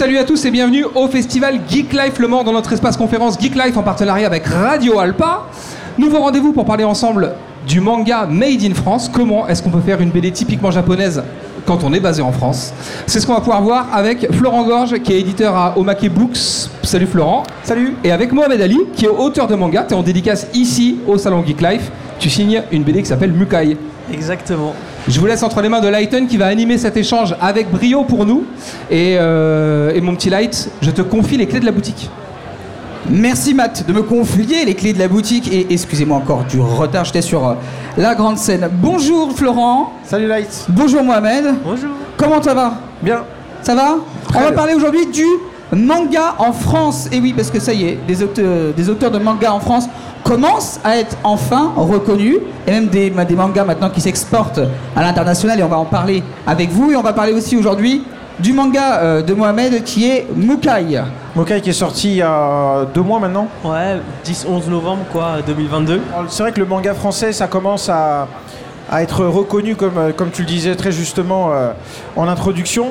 [0.00, 3.38] salut à tous et bienvenue au festival Geek Life Le Mans dans notre espace conférence
[3.38, 5.42] Geek Life en partenariat avec Radio Alpa.
[5.98, 7.34] Nouveau rendez-vous pour parler ensemble
[7.68, 9.10] du manga Made in France.
[9.12, 11.22] Comment est-ce qu'on peut faire une BD typiquement japonaise
[11.66, 12.72] quand on est basé en France?
[13.04, 16.70] C'est ce qu'on va pouvoir voir avec Florent Gorge qui est éditeur à Omake Books.
[16.82, 17.42] Salut Florent.
[17.62, 17.94] Salut.
[18.02, 19.84] Et avec Mohamed Ali qui est auteur de manga.
[19.86, 21.92] Tu es en dédicace ici au salon Geek Life.
[22.18, 23.76] Tu signes une BD qui s'appelle Mukai.
[24.10, 24.72] Exactement.
[25.10, 28.04] Je vous laisse entre les mains de Lighton qui va animer cet échange avec brio
[28.04, 28.44] pour nous.
[28.92, 32.08] Et, euh, et mon petit Light, je te confie les clés de la boutique.
[33.08, 37.04] Merci Matt de me confier les clés de la boutique et excusez-moi encore du retard,
[37.04, 37.54] j'étais sur euh,
[37.96, 38.68] la grande scène.
[38.72, 39.94] Bonjour Florent.
[40.04, 40.66] Salut Light.
[40.68, 41.54] Bonjour Mohamed.
[41.64, 41.90] Bonjour.
[42.16, 42.74] Comment ça va?
[43.02, 43.22] Bien.
[43.62, 43.96] Ça va?
[44.28, 44.56] Très On va bien.
[44.56, 45.24] parler aujourd'hui du
[45.72, 47.08] manga en France.
[47.12, 49.88] Et oui, parce que ça y est, des auteurs, des auteurs de manga en France
[50.24, 52.38] commencent à être enfin reconnus.
[52.66, 54.60] Et même des, des mangas maintenant qui s'exportent
[54.96, 55.58] à l'international.
[55.58, 56.90] Et on va en parler avec vous.
[56.90, 58.04] Et on va parler aussi aujourd'hui
[58.38, 61.00] du manga euh, de Mohamed qui est Mukai.
[61.36, 63.48] Mokai qui est sorti il y a deux mois maintenant.
[63.64, 66.00] Ouais, 10-11 novembre quoi, 2022.
[66.14, 68.26] Alors, C'est vrai que le manga français, ça commence à,
[68.90, 71.70] à être reconnu, comme, euh, comme tu le disais très justement euh,
[72.16, 72.88] en introduction.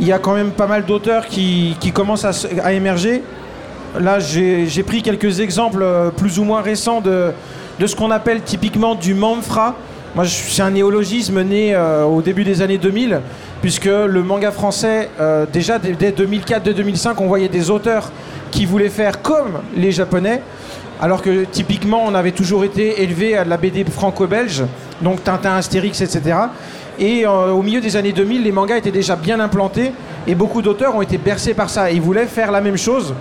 [0.00, 2.30] Il y a quand même pas mal d'auteurs qui, qui commencent à,
[2.62, 3.22] à émerger.
[3.98, 7.32] Là, j'ai pris quelques exemples euh, plus ou moins récents de,
[7.78, 9.74] de ce qu'on appelle typiquement du manfra.
[10.14, 13.20] Moi, c'est un néologisme né euh, au début des années 2000,
[13.60, 18.10] puisque le manga français, euh, déjà dès, dès 2004, dès 2005, on voyait des auteurs
[18.50, 20.42] qui voulaient faire comme les Japonais,
[21.00, 24.64] alors que typiquement, on avait toujours été élevé à la BD franco-belge,
[25.02, 26.36] donc Tintin, Astérix, etc.
[26.98, 29.92] Et euh, au milieu des années 2000, les mangas étaient déjà bien implantés,
[30.26, 33.14] et beaucoup d'auteurs ont été bercés par ça, ils voulaient faire la même chose.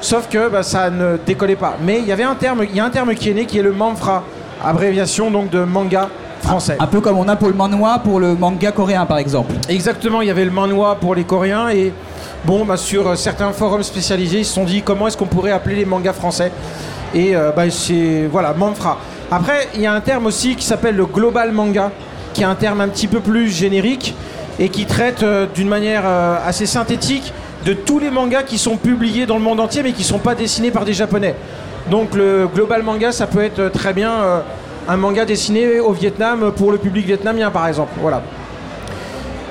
[0.00, 1.76] Sauf que bah, ça ne décollait pas.
[1.84, 3.58] Mais il y avait un terme, il y a un terme qui est né qui
[3.58, 4.24] est le manfra,
[4.64, 6.08] abréviation donc de manga
[6.42, 6.76] français.
[6.80, 9.54] Un peu comme on a pour le manhwa pour le manga coréen par exemple.
[9.68, 11.92] Exactement, il y avait le manhwa pour les Coréens et
[12.44, 15.52] bon, bah, sur euh, certains forums spécialisés, ils se sont dit comment est-ce qu'on pourrait
[15.52, 16.50] appeler les mangas français?
[17.14, 18.98] Et euh, bah, c'est voilà manfra.
[19.30, 21.90] Après, il y a un terme aussi qui s'appelle le global manga,
[22.32, 24.14] qui est un terme un petit peu plus générique
[24.58, 27.32] et qui traite euh, d'une manière euh, assez synthétique
[27.64, 30.18] de tous les mangas qui sont publiés dans le monde entier mais qui ne sont
[30.18, 31.34] pas dessinés par des japonais.
[31.90, 34.40] Donc le global manga, ça peut être très bien euh,
[34.88, 37.92] un manga dessiné au Vietnam pour le public vietnamien par exemple.
[38.00, 38.22] Voilà.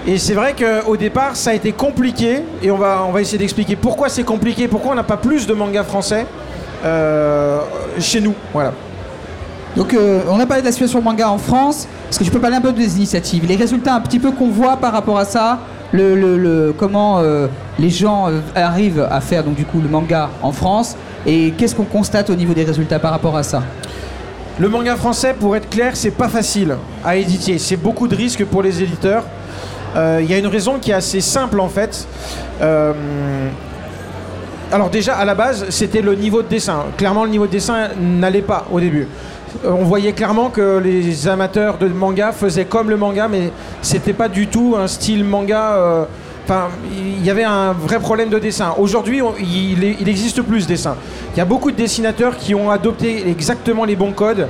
[0.08, 3.38] Et c'est vrai qu'au départ, ça a été compliqué, et on va, on va essayer
[3.38, 6.26] d'expliquer pourquoi c'est compliqué, pourquoi on n'a pas plus de mangas français
[8.00, 8.34] chez nous.
[8.52, 8.74] Voilà.
[9.76, 11.88] Donc euh, on a parlé de la situation manga en France.
[12.10, 14.50] Est-ce que tu peux parler un peu des initiatives, les résultats un petit peu qu'on
[14.50, 15.60] voit par rapport à ça,
[15.94, 17.48] le, comment euh,
[17.80, 20.96] les gens euh, arrivent à faire donc du coup le manga en France
[21.26, 23.64] et qu'est-ce qu'on constate au niveau des résultats par rapport à ça?
[24.60, 27.58] Le manga français, pour être clair, c'est pas facile à éditer.
[27.58, 29.24] C'est beaucoup de risques pour les éditeurs.
[29.96, 32.06] Il y a une raison qui est assez simple en fait.
[34.72, 36.86] Alors déjà, à la base, c'était le niveau de dessin.
[36.98, 39.08] Clairement, le niveau de dessin n'allait pas au début.
[39.66, 43.52] Euh, On voyait clairement que les amateurs de manga faisaient comme le manga, mais
[43.82, 45.76] c'était pas du tout un style manga.
[45.76, 46.06] euh,
[46.44, 48.74] Enfin, il y avait un vrai problème de dessin.
[48.80, 50.96] Aujourd'hui, il, existe plus ce dessin.
[51.34, 54.48] Il y a beaucoup de dessinateurs qui ont adopté exactement les bons codes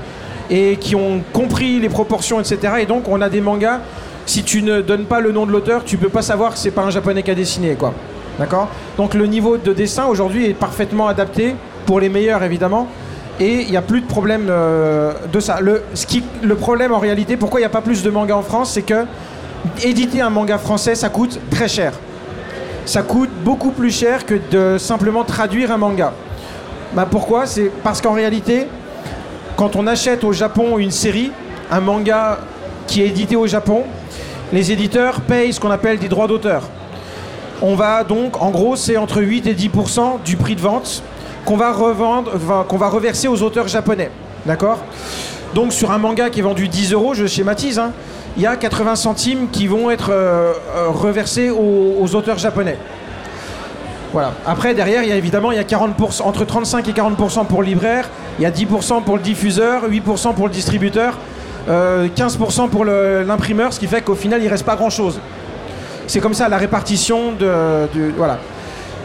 [0.49, 2.75] et qui ont compris les proportions, etc.
[2.79, 3.81] Et donc, on a des mangas.
[4.25, 6.71] Si tu ne donnes pas le nom de l'auteur, tu peux pas savoir que c'est
[6.71, 7.93] pas un japonais qui a dessiné, quoi.
[8.97, 12.87] Donc, le niveau de dessin aujourd'hui est parfaitement adapté pour les meilleurs, évidemment.
[13.39, 15.59] Et il n'y a plus de problème euh, de ça.
[15.61, 18.81] Le, problème en réalité, pourquoi il n'y a pas plus de mangas en France, c'est
[18.81, 19.05] que
[19.83, 21.93] éditer un manga français, ça coûte très cher.
[22.85, 26.13] Ça coûte beaucoup plus cher que de simplement traduire un manga.
[26.93, 27.45] Bah pourquoi?
[27.45, 28.67] C'est parce qu'en réalité,
[29.55, 31.31] quand on achète au Japon une série,
[31.71, 32.39] un manga
[32.87, 33.83] qui est édité au Japon,
[34.51, 36.63] les éditeurs payent ce qu'on appelle des droits d'auteur.
[37.61, 41.03] On va donc, en gros, c'est entre 8 et 10% du prix de vente
[41.45, 42.31] qu'on va revendre,
[42.67, 44.09] qu'on va reverser aux auteurs japonais.
[44.45, 44.79] D'accord?
[45.53, 47.91] Donc sur un manga qui est vendu 10 euros, je schématise, hein,
[48.37, 52.77] il y a 80 centimes qui vont être euh, euh, reversés aux, auteurs japonais.
[54.13, 54.33] Voilà.
[54.45, 57.61] Après, derrière, il y a évidemment il y a 40%, entre 35 et 40% pour
[57.61, 61.17] le libraire, il y a 10% pour le diffuseur, 8% pour le distributeur,
[61.69, 65.19] euh, 15% pour le- l'imprimeur, ce qui fait qu'au final, il reste pas grand-chose.
[66.07, 67.87] C'est comme ça la répartition de,
[68.17, 68.39] voilà.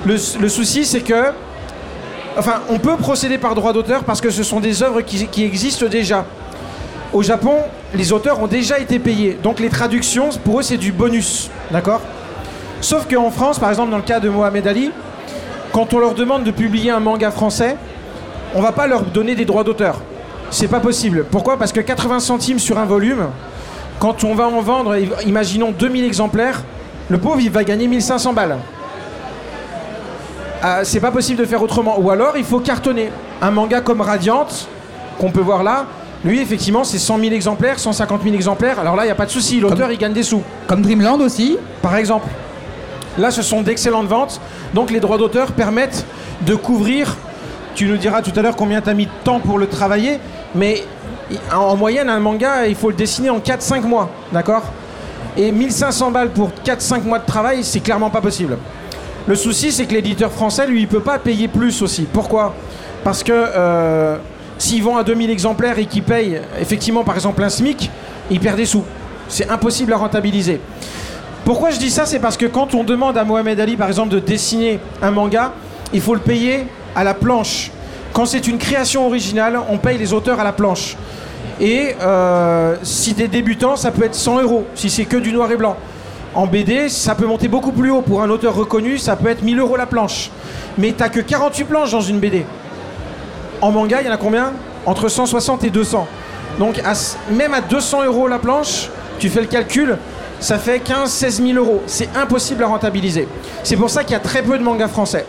[0.04, 1.32] Le souci, c'est que,
[2.36, 5.86] enfin, on peut procéder par droit d'auteur parce que ce sont des œuvres qui, existent
[5.86, 6.24] déjà.
[7.12, 7.56] Au Japon,
[7.94, 12.00] les auteurs ont déjà été payés, donc les traductions, pour eux, c'est du bonus, d'accord?
[12.80, 14.90] Sauf qu'en France, par exemple, dans le cas de Mohamed Ali,
[15.72, 17.76] quand on leur demande de publier un manga français,
[18.54, 20.00] on va pas leur donner des droits d'auteur.
[20.50, 21.24] C'est pas possible.
[21.30, 21.58] Pourquoi?
[21.58, 23.26] Parce que 80 centimes sur un volume,
[23.98, 24.96] quand on va en vendre,
[25.26, 26.62] imaginons 2000 exemplaires,
[27.08, 28.58] le pauvre, il va gagner 1500 balles.
[30.66, 32.00] Euh, c'est pas possible de faire autrement.
[32.00, 33.10] Ou alors, il faut cartonner.
[33.40, 34.48] Un manga comme Radiant,
[35.18, 35.86] qu'on peut voir là,
[36.24, 38.80] lui, effectivement, c'est 100 000 exemplaires, 150 000 exemplaires.
[38.80, 40.42] Alors là, il n'y a pas de souci, l'auteur, il gagne des sous.
[40.66, 41.56] Comme Dreamland aussi.
[41.82, 42.26] Par exemple.
[43.16, 44.40] Là, ce sont d'excellentes ventes.
[44.74, 46.04] Donc, les droits d'auteur permettent
[46.42, 47.16] de couvrir.
[47.76, 50.18] Tu nous diras tout à l'heure combien tu as mis de temps pour le travailler.
[50.54, 50.82] Mais
[51.54, 54.10] en moyenne, un manga, il faut le dessiner en 4-5 mois.
[54.32, 54.62] D'accord?
[55.36, 58.56] Et 1500 balles pour 4-5 mois de travail, c'est clairement pas possible.
[59.26, 62.06] Le souci, c'est que l'éditeur français, lui, il peut pas payer plus aussi.
[62.12, 62.54] Pourquoi?
[63.02, 64.16] Parce que euh,
[64.56, 67.90] s'ils vend à 2000 exemplaires et qu'ils payent effectivement, par exemple, un SMIC,
[68.30, 68.84] il perd des sous.
[69.28, 70.60] C'est impossible à rentabiliser.
[71.44, 72.06] Pourquoi je dis ça?
[72.06, 75.52] C'est parce que quand on demande à Mohamed Ali, par exemple, de dessiner un manga,
[75.92, 77.72] il faut le payer à la planche.
[78.12, 80.96] Quand c'est une création originale, on paye les auteurs à la planche.
[81.60, 85.50] Et euh, si t'es débutant, ça peut être 100 euros, si c'est que du noir
[85.50, 85.76] et blanc.
[86.36, 88.02] En BD, ça peut monter beaucoup plus haut.
[88.02, 90.30] Pour un auteur reconnu, ça peut être 1000 euros la planche.
[90.76, 92.44] Mais t'as que 48 planches dans une BD.
[93.62, 94.52] En manga, il y en a combien?
[94.84, 96.06] Entre 160 et 200.
[96.58, 96.82] Donc
[97.30, 99.96] même à 200 euros la planche, tu fais le calcul,
[100.38, 101.82] ça fait 15-16 000 euros.
[101.86, 103.26] C'est impossible à rentabiliser.
[103.62, 105.24] C'est pour ça qu'il y a très peu de mangas français.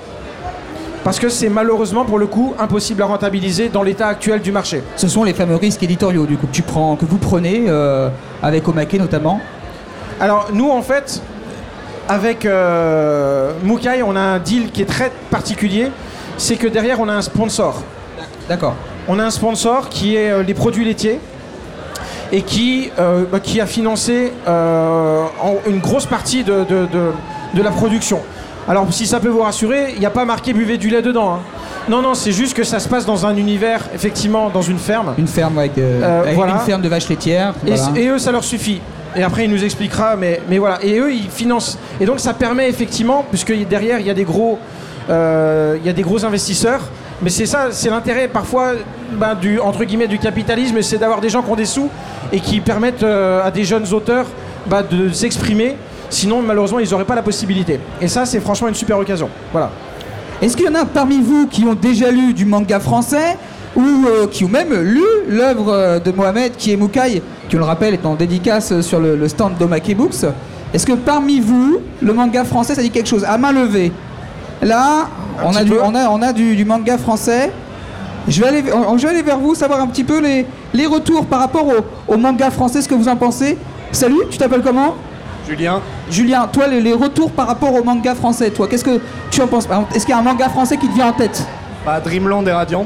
[1.06, 4.84] Parce que c'est malheureusement pour le coup impossible à rentabiliser dans l'état actuel du marché.
[4.98, 8.10] Ce sont les fameux risques éditoriaux du coup que, tu prends, vous prenez euh,
[8.44, 9.40] avec Omake notamment
[10.20, 11.22] Alors nous en fait,
[12.10, 15.92] avec euh, Mukai, on a un deal qui est très particulier.
[16.38, 17.82] C'est que derrière on a un sponsor.
[18.50, 18.76] D'accord.
[19.08, 21.20] On a un sponsor qui est euh, les produits laitiers
[22.32, 27.12] et qui, euh, bah, qui a financé en- une grosse partie de, de- de-
[27.54, 28.20] de la production.
[28.68, 31.36] Alors si ça peut vous rassurer, il n'y a pas marqué buvez du lait dedans.
[31.36, 31.40] hein.
[31.88, 35.14] Non, non, c'est juste que ça se passe dans un univers, effectivement, dans une ferme.
[35.18, 36.54] Une ferme avec, Euh, avec voilà.
[36.56, 37.54] une ferme de vaches laitières.
[37.66, 37.98] Et, voilà.
[37.98, 38.82] et eux, ça leur suffit.
[39.16, 40.80] Et après, il nous expliquera, mais, voilà.
[40.84, 41.78] Et eux, ils financent.
[42.00, 44.60] Et donc, ça permet effectivement, puisque derrière, il y a des gros,
[45.10, 46.82] euh, gros investisseurs.
[47.22, 48.74] Mais c'est ça, c'est l'intérêt parfois
[49.14, 51.90] ben, du entre guillemets du capitalisme, c'est d'avoir des gens qui ont des sous
[52.32, 54.28] et qui permettent euh, à des jeunes auteurs
[54.68, 55.78] ben, de s'exprimer.
[56.12, 57.80] Sinon, malheureusement, ils n'auraient pas la possibilité.
[58.00, 59.30] Et ça, c'est franchement une super occasion.
[59.52, 59.72] Voilà.
[60.42, 63.38] Est-ce qu'il y en a parmi vous qui ont déjà lu du manga français
[63.78, 67.60] ou euh, qui ont même lu l'œuvre euh, de Mohamed qui est Mukai, qui on
[67.60, 70.26] le rappelle est en dédicace sur le, le stand d'Omake Books
[70.74, 73.24] Est-ce que parmi vous, le manga français, ça dit quelque chose?
[73.24, 73.92] À main levée.
[74.62, 75.08] Là,
[75.46, 77.52] on a, du, on, a, on a du, du manga français.
[78.28, 80.86] Je vais, aller, on- je vais aller vers vous, savoir un petit peu les, les
[80.86, 83.58] retours par rapport au, au manga français, ce que vous en pensez.
[83.92, 84.96] Salut, tu t'appelles comment?
[85.48, 85.80] Julien,
[86.12, 89.00] Julien, toi, les, les retours par rapport au manga français, toi, qu'est-ce que
[89.32, 89.66] tu en penses?
[89.96, 91.42] Est-ce qu'il y a un manga français qui te vient en tête?
[91.86, 92.86] Bah, Dreamland et Radiant.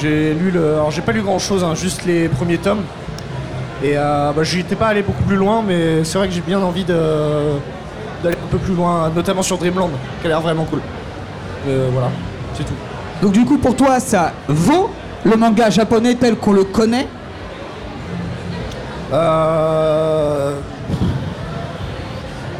[0.00, 0.74] J'ai lu le.
[0.74, 2.82] Alors j'ai pas lu grand chose, juste les premiers tomes.
[3.82, 6.60] Et euh, bah, j'étais pas allé beaucoup plus loin, mais c'est vrai que j'ai bien
[6.60, 7.58] envie d'aller
[8.24, 10.80] un peu plus loin, notamment sur Dreamland, qui a l'air vraiment cool.
[11.68, 12.08] Euh, voilà,
[12.54, 12.74] c'est tout.
[13.22, 14.90] Donc du coup, pour toi, ça vaut
[15.24, 17.08] le manga japonais tel qu'on le connaît?
[19.12, 20.54] Euh...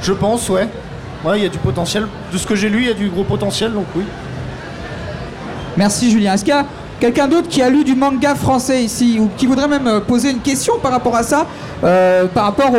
[0.00, 0.68] Je pense, ouais.
[1.24, 2.06] Ouais, il y a du potentiel.
[2.32, 4.04] De ce que j'ai lu, il y a du gros potentiel, donc oui.
[5.76, 6.34] Merci Julien.
[6.34, 6.66] Est-ce qu'il y a
[7.00, 10.30] quelqu'un d'autre qui a lu du manga français ici ou qui voudrait même euh, poser
[10.30, 11.46] une question par rapport à ça,
[11.82, 12.72] euh, par rapport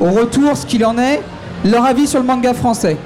[0.00, 1.22] au, retour, ce qu'il en est,
[1.64, 2.96] leur avis sur le manga français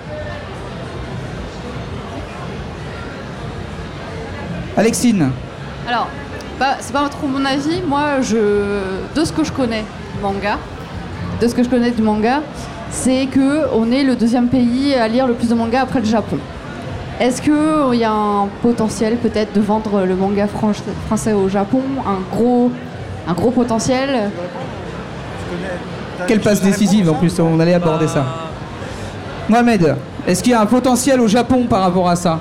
[4.79, 5.31] Alexine,
[5.89, 6.09] Alors,
[6.61, 7.81] bah, c'est pas trop mon avis.
[7.87, 8.37] Moi, je,
[9.15, 10.59] de ce que je connais du manga,
[11.41, 12.43] de ce que je connais du manga,
[12.91, 16.07] c'est que on est le deuxième pays à lire le plus de manga après le
[16.07, 16.39] Japon.
[17.19, 20.47] Est-ce qu'il y a un potentiel peut-être de vendre le manga
[21.07, 21.81] français au Japon?
[22.07, 22.71] Un gros,
[23.27, 24.31] un gros potentiel?
[26.27, 28.25] Quelle passe décisive en plus, on allait aborder ça.
[29.49, 29.97] Mohamed,
[30.27, 32.41] est-ce qu'il y a un potentiel au Japon par rapport à ça?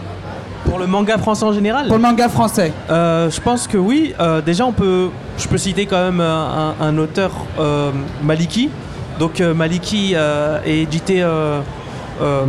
[0.65, 1.87] Pour le manga français en général?
[1.87, 4.13] Pour le manga français Euh, je pense que oui.
[4.19, 7.91] Euh, déjà, on peut, je peux citer quand même un, un- un auteur euh,
[8.23, 8.69] Maliki.
[9.19, 11.21] Donc euh, Maliki euh, est édité.
[11.21, 11.59] euh,
[12.21, 12.45] euh,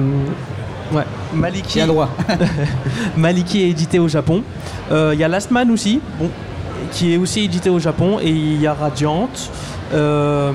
[0.93, 1.03] ouais,
[1.37, 1.79] Maliki.
[1.79, 2.09] Il a droit.
[3.17, 4.43] Maliki est édité au Japon.
[4.91, 6.31] Euh, Il y a Last Man aussi, bon,
[6.93, 9.29] qui est aussi édité au Japon, et il y a Radiant.
[9.95, 10.53] Euh,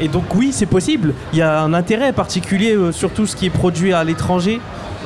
[0.00, 1.14] et donc oui, c'est possible.
[1.32, 4.60] Il y a un intérêt particulier euh, sur tout ce qui est produit à l'étranger,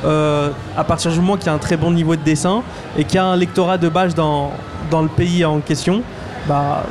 [0.05, 2.61] euh, à partir du moment qu'il y a un très bon niveau de dessin
[2.97, 4.51] et qu'il y a un lectorat de base dans,
[4.91, 6.03] dans le pays en question.
[6.47, 6.83] Bah,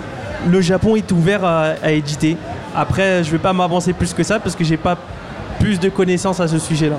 [0.48, 2.36] le Japon est ouvert à, à éditer.
[2.74, 4.96] Après, je vais pas m'avancer plus que ça parce que j'ai pas
[5.60, 6.96] plus de connaissances à ce sujet-là.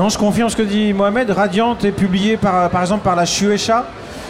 [0.00, 1.30] Non, je confirme ce que dit Mohamed.
[1.30, 3.84] Radiant est publié par, par exemple par la Shueisha.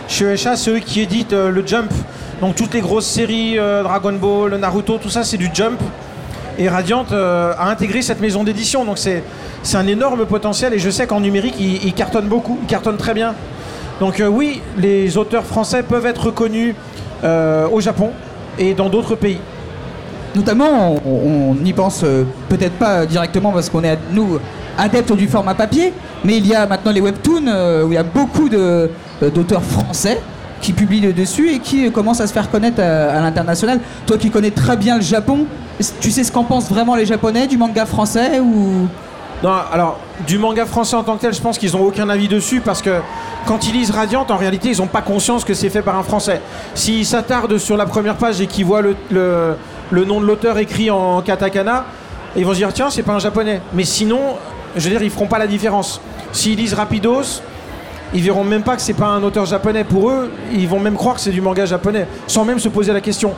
[0.09, 1.93] Shueisha, c'est eux qui éditent euh, le Jump.
[2.41, 5.81] Donc toutes les grosses séries, euh, Dragon Ball, Naruto, tout ça, c'est du Jump.
[6.59, 8.85] Et Radiant euh, a intégré cette maison d'édition.
[8.85, 9.23] Donc c'est
[9.75, 13.15] un énorme potentiel et je sais qu'en numérique, il, il cartonne beaucoup, il cartonne très
[13.15, 13.37] bien.
[14.01, 16.75] Donc oui, les auteurs français peuvent être reconnus
[17.23, 18.11] au Japon
[18.59, 19.39] et dans d'autres pays.
[20.35, 22.05] Notamment, on n'y pense
[22.49, 24.41] peut-être pas directement parce qu'on est, nous,
[24.81, 25.93] adeptes du format papier,
[26.25, 28.89] mais il y a maintenant les webtoons euh, où il y a beaucoup euh,
[29.35, 30.21] d'auteurs français
[30.61, 33.81] qui publient le dessus et qui euh, commencent à se faire connaître à, l'international.
[34.07, 35.47] Toi qui connais très bien le Japon,
[36.01, 38.89] tu sais ce qu'en pensent vraiment les Japonais du manga français ou...
[39.43, 42.29] Non, alors, du manga français en tant que tel, je pense qu'ils n'ont aucun avis
[42.29, 42.91] dessus parce que
[43.47, 46.03] quand ils lisent Radiant, en réalité, ils n'ont pas conscience que c'est fait par un
[46.03, 46.43] français.
[46.75, 49.57] S'ils s'attardent sur la première page et qu'ils voient le-
[49.91, 51.87] le nom de l'auteur écrit en katakana,
[52.37, 53.61] ils vont se dire tiens, c'est pas un japonais.
[53.73, 54.21] Mais sinon,
[54.77, 56.01] je veux dire, ils feront pas la différence.
[56.33, 57.43] S'ils lisent Rapidos,
[58.13, 59.85] ils verront même pas que c'est pas un auteur japonais.
[59.85, 62.93] Pour eux, ils vont même croire que c'est du manga japonais, sans même se poser
[62.93, 63.35] la question.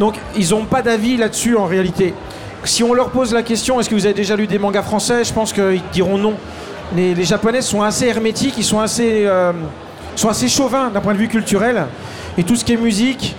[0.00, 2.14] Donc, ils n'ont pas d'avis là-dessus en réalité.
[2.64, 5.22] Si on leur pose la question, est-ce que vous avez déjà lu des mangas français
[5.22, 6.34] Je pense qu'ils diront non.
[6.94, 9.52] Les, japonais sont assez hermétiques, ils sont assez, euh,
[10.14, 11.86] sont assez chauvins d'un point de vue culturel.
[12.38, 13.36] Et tout ce qui est musique,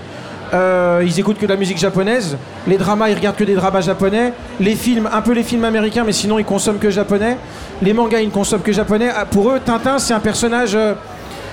[0.53, 2.37] euh, ils écoutent que de la musique japonaise.
[2.67, 4.33] Les dramas, ils regardent que des dramas japonais.
[4.59, 7.37] Les films, un peu les films américains, mais sinon ils consomment que japonais.
[7.81, 9.09] Les mangas, ils ne consomment que japonais.
[9.15, 10.93] Ah, Pour eux, Tintin, c'est un personnage, euh,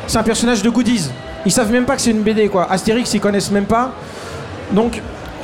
[0.06, 1.10] c'est un personnage de goodies.
[1.46, 2.66] Ils savent même pas que c'est une BD, quoi.
[2.70, 3.92] Astérix, ils connaissent même pas.
[4.72, 5.00] Donc,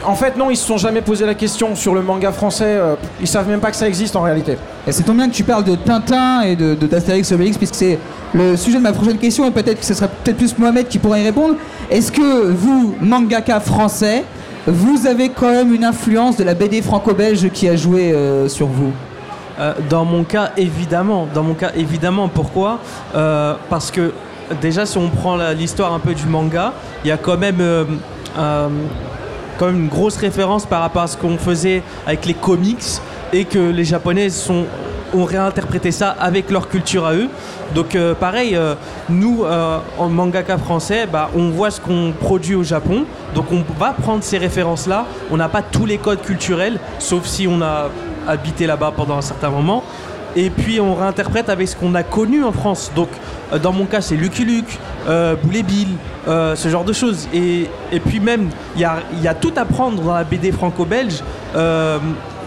[0.06, 2.64] en fait, non, ils se sont jamais posé la question sur le manga français.
[2.66, 4.56] euh, ils savent même pas que ça existe en réalité.
[4.86, 7.98] Et c'est bien que tu parles de Tintin et de, de d'Astérix Obélix, puisque c'est
[8.32, 10.98] le sujet de ma prochaine question, et peut-être que ce serait peut-être plus Mohamed qui
[10.98, 11.54] pourrait y répondre.
[11.90, 14.24] Est-ce que vous, mangaka français,
[14.66, 18.66] vous avez quand même une influence de la BD franco-belge qui a joué euh, sur
[18.68, 18.92] vous?
[19.58, 21.26] Euh, dans mon cas, évidemment.
[21.34, 22.28] Dans mon cas, évidemment.
[22.28, 22.78] Pourquoi?
[23.14, 24.12] Euh, Parce que
[24.62, 26.72] déjà, si on prend la- l'histoire un peu du manga,
[27.04, 27.84] il y a quand même, euh,
[28.38, 28.68] euh,
[29.60, 32.82] quand même une grosse référence par rapport à ce qu'on faisait avec les comics
[33.30, 34.64] et que les Japonais sont,
[35.12, 37.28] ont réinterprété ça avec leur culture à eux.
[37.74, 38.74] Donc euh, pareil, euh,
[39.10, 43.04] nous, euh, en mangaka français, bah, on voit ce qu'on produit au Japon.
[43.34, 45.04] Donc on va prendre ces références-là.
[45.30, 47.90] On n'a pas tous les codes culturels, sauf si on a
[48.26, 49.84] habité là-bas pendant un certain moment.
[50.36, 52.92] Et puis on réinterprète avec ce qu'on a connu en France.
[52.96, 53.08] Donc
[53.58, 54.78] dans mon cas c'est Lucky Luke,
[55.08, 55.88] euh, Boulet Bill,
[56.28, 57.28] euh, ce genre de choses.
[57.34, 60.52] Et, et puis même il y a, y a tout à prendre dans la BD
[60.52, 61.22] franco-belge.
[61.56, 61.98] Euh,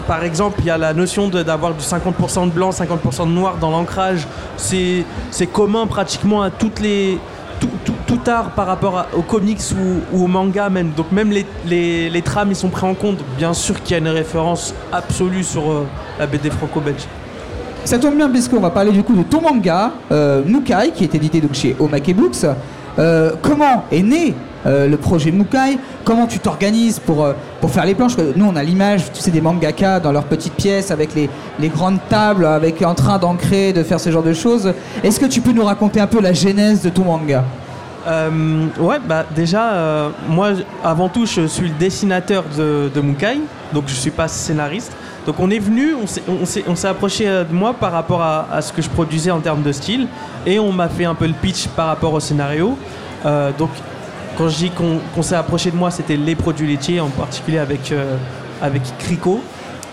[0.06, 3.56] par exemple, il y a la notion d'avoir du 50% de blanc, 50% de noir
[3.58, 4.26] dans l'ancrage.
[4.56, 5.04] C'est
[5.50, 7.18] commun pratiquement à toutes les,
[8.06, 10.90] tout, art par rapport aux comics ou, ou au manga même.
[10.90, 13.18] Donc même les, les- les trames ils sont pris en compte.
[13.38, 15.86] Bien sûr qu'il y a une référence absolue sur euh,
[16.18, 17.02] la BD franco-belge.
[17.84, 21.14] Ça tombe bien puisqu'on va parler du coup de ton manga, euh, Mukai, qui est
[21.14, 22.46] édité donc chez Omake Books.
[22.98, 25.78] Euh, comment est né euh, le projet Mukai?
[26.02, 27.28] Comment tu t'organises pour,
[27.68, 28.16] faire les planches?
[28.36, 31.28] Nous, on a l'image, tu sais, des mangaka dans leurs petites pièces avec les,
[31.68, 34.72] grandes tables, avec en train d'ancrer, de faire ce genre de choses.
[35.02, 37.44] Est-ce que tu peux nous raconter un peu la genèse de ton manga
[38.06, 43.40] ouais, bah déjà, moi, avant tout, je suis le dessinateur de, Mukai,
[43.74, 44.92] donc je suis pas scénariste.
[45.26, 48.82] Donc on est venu, on s'est- approché euh, de moi par rapport à, ce que
[48.82, 50.06] je produisais en termes de style,
[50.44, 52.76] et on m'a fait un peu le pitch par rapport au scénario.
[53.24, 53.70] Euh, donc
[54.36, 57.90] quand je dis qu'on s'est approché de moi, c'était les produits laitiers, en particulier avec,
[57.92, 58.16] euh,
[58.98, 59.40] Crico.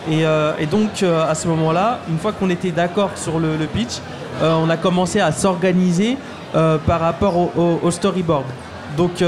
[0.09, 0.25] Et,
[0.65, 3.99] donc à ce moment-là, une fois qu'on était d'accord sur le, pitch,
[4.41, 6.17] on a commencé à s'organiser
[6.53, 8.45] par rapport au, storyboard.
[8.97, 9.23] Donc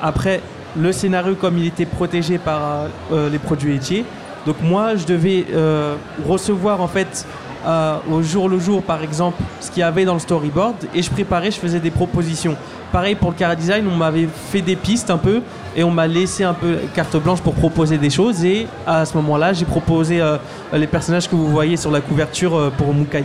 [0.00, 0.42] après,
[0.76, 4.04] le scénario comme il était protégé par les produits laitiers,
[4.46, 7.26] donc moi je devais euh, recevoir en fait
[7.66, 11.02] euh, au jour le jour par exemple ce qu'il y avait dans le storyboard et
[11.02, 12.56] je préparais, je faisais des propositions.
[12.92, 15.42] Pareil pour le cara design, on m'avait fait des pistes un peu
[15.74, 19.16] et on m'a laissé un peu carte blanche pour proposer des choses et à ce
[19.16, 20.36] moment-là j'ai proposé euh,
[20.72, 23.24] les personnages que vous voyez sur la couverture pour Mukai.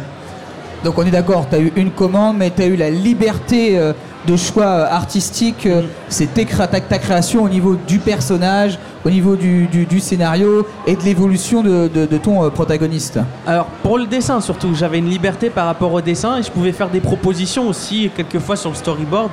[0.83, 3.77] Donc on est d'accord, tu as eu une commande, mais tu as eu la liberté
[3.77, 3.93] euh,
[4.27, 5.67] de choix euh, artistique.
[5.67, 11.61] euh, C'est ta, création au niveau du personnage, au niveau du, scénario et de l'évolution
[11.61, 13.19] de, ton protagoniste.
[13.45, 16.71] Alors pour le dessin surtout, j'avais une liberté par rapport au dessin et je pouvais
[16.71, 19.31] faire des propositions aussi quelquefois sur le storyboard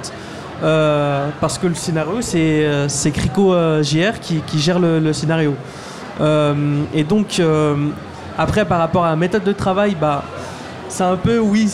[0.61, 5.55] parce que le scénario c'est Crico JR qui, gère le, le scénario.
[6.95, 7.41] Et donc
[8.39, 10.25] après par rapport à la méthode de travail, bah
[10.89, 11.69] c'est un peu oui,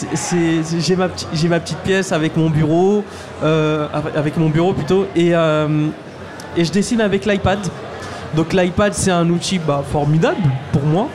[0.81, 3.05] j'ai ma, petite- pièce avec mon bureau,
[3.43, 5.87] euh, avec- mon bureau plutôt et, euh,
[6.57, 7.59] et je dessine avec l'iPad.
[8.35, 10.43] Donc l'iPad c'est un outil bah, formidable
[10.73, 11.09] pour moi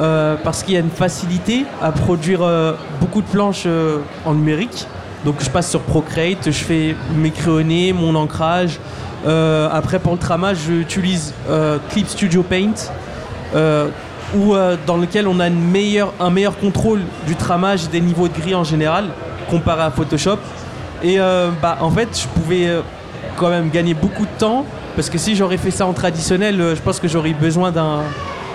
[0.00, 2.40] euh, parce qu'il y a une facilité à produire
[3.00, 3.66] beaucoup de planches
[4.24, 4.86] en numérique.
[5.24, 8.78] Donc je passe sur Procreate, je fais mes crayonnés, mon ancrage.
[9.26, 11.32] Après pour le tramage, j'utilise
[11.90, 12.74] Clip Studio Paint.
[14.34, 18.54] Où, euh, dans lequel on a un meilleur contrôle du tramage des niveaux de gris
[18.54, 19.06] en général
[19.48, 20.38] comparé à Photoshop.
[21.02, 22.80] Et euh, bah, en fait, je pouvais euh,
[23.36, 24.64] quand même gagner beaucoup de temps
[24.96, 28.02] parce que si j'aurais fait ça en traditionnel, je pense que j'aurais besoin d'un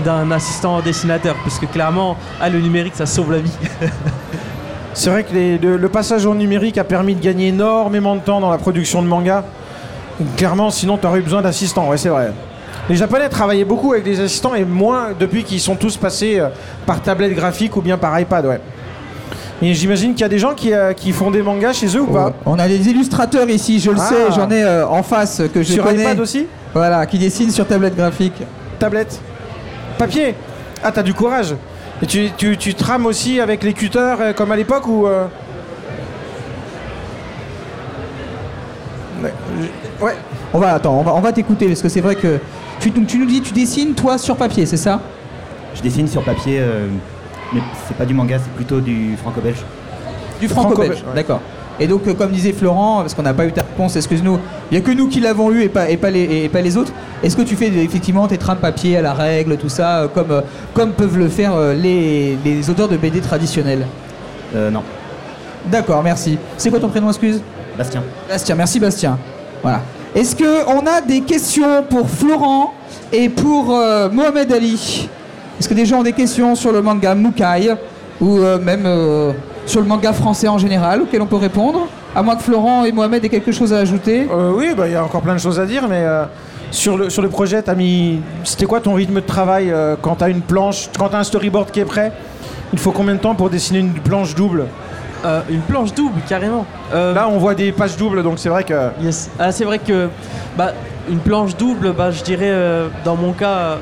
[0.04, 3.52] d'un assistant dessinateur parce que clairement, ah, le numérique ça sauve la vie.
[4.94, 8.50] C'est vrai que le, passage au numérique a permis de gagner énormément de temps dans
[8.50, 9.46] la production de manga.
[10.36, 12.34] Clairement, sinon, tu aurais eu besoin d'assistants, ouais, c'est vrai.
[12.90, 16.48] Les Japonais travaillaient beaucoup avec des assistants et moins depuis qu'ils sont tous passés euh,
[16.88, 18.60] par tablette graphique ou bien par iPad, ouais.
[19.62, 22.02] Et j'imagine qu'il y a des gens qui, euh, qui font des mangas chez eux
[22.02, 24.04] ou pas On a des illustrateurs ici, je le Ah.
[24.10, 26.02] sais, j'en ai euh, en face que je Sur connais.
[26.02, 28.42] iPad aussi Voilà, qui dessinent sur tablette graphique.
[28.80, 29.20] Tablette
[29.98, 30.34] Papier
[30.84, 31.54] Ah, t'as du courage
[32.02, 35.06] Et tu, tu, tu trames aussi avec les cutters euh, comme à l'époque ou.
[40.02, 40.16] ouais.
[40.54, 42.40] On va attends, on va, on va t'écouter parce que c'est vrai que
[42.80, 45.02] tu, donc, tu nous dis tu dessines toi sur papier, c'est ça?
[45.76, 46.88] Je dessine sur papier, euh,
[47.54, 49.64] mais c'est pas du manga, c'est plutôt du franco-belge.
[50.40, 51.16] Du franco-belge, franco-belge, ouais.
[51.16, 51.42] d'accord.
[51.80, 54.78] Et donc euh, comme disait Florent, parce qu'on n'a pas eu ta réponse, excuse-nous, il
[54.78, 56.76] n'y a que nous qui l'avons eu et pas, et pas, les, et pas les
[56.76, 56.92] autres.
[57.24, 60.08] Est-ce que tu fais effectivement tes trains de papier à la règle, tout ça, euh,
[60.08, 60.42] comme, euh,
[60.74, 63.86] comme peuvent le faire les, les auteurs de BD traditionnels?
[64.56, 64.84] Euh, non,
[65.66, 66.38] D'accord, merci.
[66.58, 67.42] C'est quoi ton prénom, excuse?
[67.78, 68.04] Bastien.
[68.28, 69.18] Bastien, merci Bastien.
[69.62, 69.82] Voilà.
[70.16, 72.74] Est-ce que on a des questions pour Florent
[73.14, 75.08] et pour euh, Mohamed Ali?
[75.60, 77.76] Est-ce que des gens ont des questions sur le manga Mukai
[78.20, 79.34] ou euh, même euh,
[79.68, 81.88] sur le manga français en général auquel on peut répondre?
[82.16, 84.28] À moins que Florent et Mohamed aient quelque chose à ajouter.
[84.56, 86.04] Oui, bah, il y a encore plein de choses à dire, mais
[86.72, 88.20] sur, le, projet, t'as mis.
[88.44, 91.82] C'était quoi ton rythme de travail quand t'as une planche, quand t'as un storyboard qui
[91.82, 92.12] est prêt
[92.74, 94.66] Il faut combien de temps pour dessiner une planche double?
[95.26, 96.66] Euh, une planche double, carrément.
[96.94, 98.90] Euh, Là, on voit des pages doubles, donc c'est vrai que.
[99.02, 99.30] Yes.
[99.38, 100.08] Ah, c'est vrai que
[100.58, 100.72] bah,
[101.10, 103.78] une planche double, bah, je dirais euh, dans mon cas,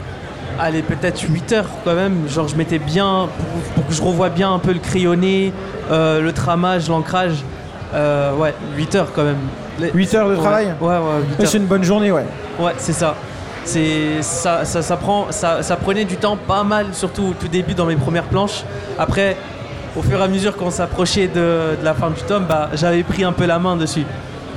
[0.59, 2.27] allez, peut-être 8 heures quand même.
[2.27, 5.53] Genre, je mettais bien pour, pour que je revoie bien un peu le crayonné,
[5.91, 7.43] euh, le tramage, l'ancrage.
[7.93, 9.37] Euh, ouais, 8 heures quand même.
[9.79, 10.99] Les- 8 heures de Ouais, travail Ouais, ouais, 8
[11.37, 11.51] Ouais, heures.
[11.51, 12.25] C'est une bonne journée, ouais.
[12.59, 13.13] Ouais, c'est ça.
[13.63, 17.47] C'est ça, ça, ça prend, ça, ça prenait du temps pas mal, surtout au tout
[17.49, 18.63] début dans mes premières planches.
[18.97, 19.35] Après,
[19.97, 23.03] au fur et à mesure qu'on s'approchait de, de la fin du tome, bah, j'avais
[23.03, 24.05] pris un peu la main dessus.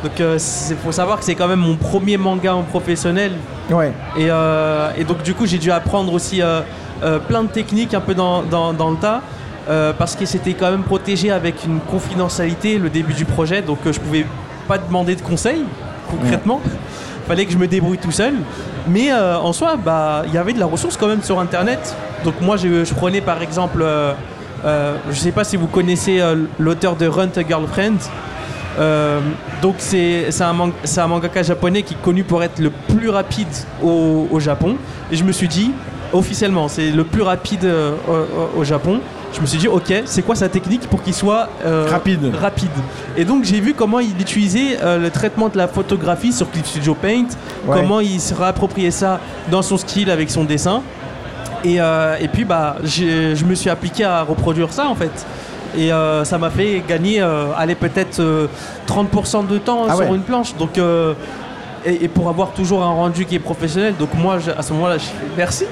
[0.02, 3.32] Donc, il faut savoir que c'est quand même mon premier manga en professionnel.
[3.70, 3.92] Ouais.
[4.16, 6.60] Et, euh, et donc, du coup, j'ai dû apprendre aussi euh,
[7.02, 9.20] euh, plein de techniques un peu dans, dans- dans le tas.
[9.68, 13.60] euh, parce que c'était quand même protégé avec une confidentialité le début du projet.
[13.62, 14.24] Donc, euh, je pouvais
[14.66, 15.64] pas demander de conseils,
[16.10, 16.60] concrètement.
[17.28, 18.34] Fallait que je me débrouille tout seul.
[18.88, 21.94] Mais euh, en soi, bah, il y avait de la ressource quand même sur Internet.
[22.24, 23.82] Donc, moi, je, je prenais par exemple.
[24.64, 27.98] Euh, je sais pas si vous connaissez euh, l'auteur de Run a Girlfriend.
[28.78, 29.20] Euh,
[29.62, 33.48] donc c'est un, man- un mangaka japonais qui est connu pour être le plus rapide
[33.82, 34.76] au, au Japon.
[35.10, 35.72] Et je me suis dit,
[36.12, 37.68] officiellement, c'est le plus rapide
[38.56, 39.00] au, Japon.
[39.32, 41.48] Je me suis dit, ok, c'est quoi sa technique pour qu'il soit
[41.88, 42.32] Rapide.
[42.40, 42.70] rapide?
[43.16, 46.94] Et donc j'ai vu comment il utilisait le traitement de la photographie sur Clip Studio
[46.94, 47.26] Paint,
[47.66, 47.76] Ouais.
[47.80, 49.20] comment il se réappropriait ça
[49.50, 50.82] dans son style avec son dessin.
[51.64, 55.26] Et, euh, et puis bah, je me suis appliqué à reproduire ça en fait.
[55.76, 58.48] Et euh, ça m'a fait gagner, euh, allez, peut-être euh,
[58.88, 60.16] 30% de temps Ah sur ouais.
[60.16, 60.54] une planche.
[60.56, 61.14] Donc, euh,
[61.86, 64.72] et, et pour avoir toujours un rendu qui est professionnel, donc moi je- à ce
[64.72, 65.64] moment-là, je fais merci.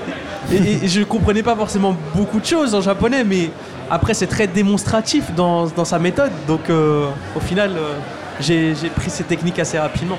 [0.52, 3.50] Et, et je comprenais pas forcément beaucoup de choses en japonais, mais
[3.90, 6.30] après c'est très démonstratif dans, dans sa méthode.
[6.46, 7.94] Donc euh, au final, euh,
[8.40, 10.16] j'ai j'ai pris ces techniques assez rapidement.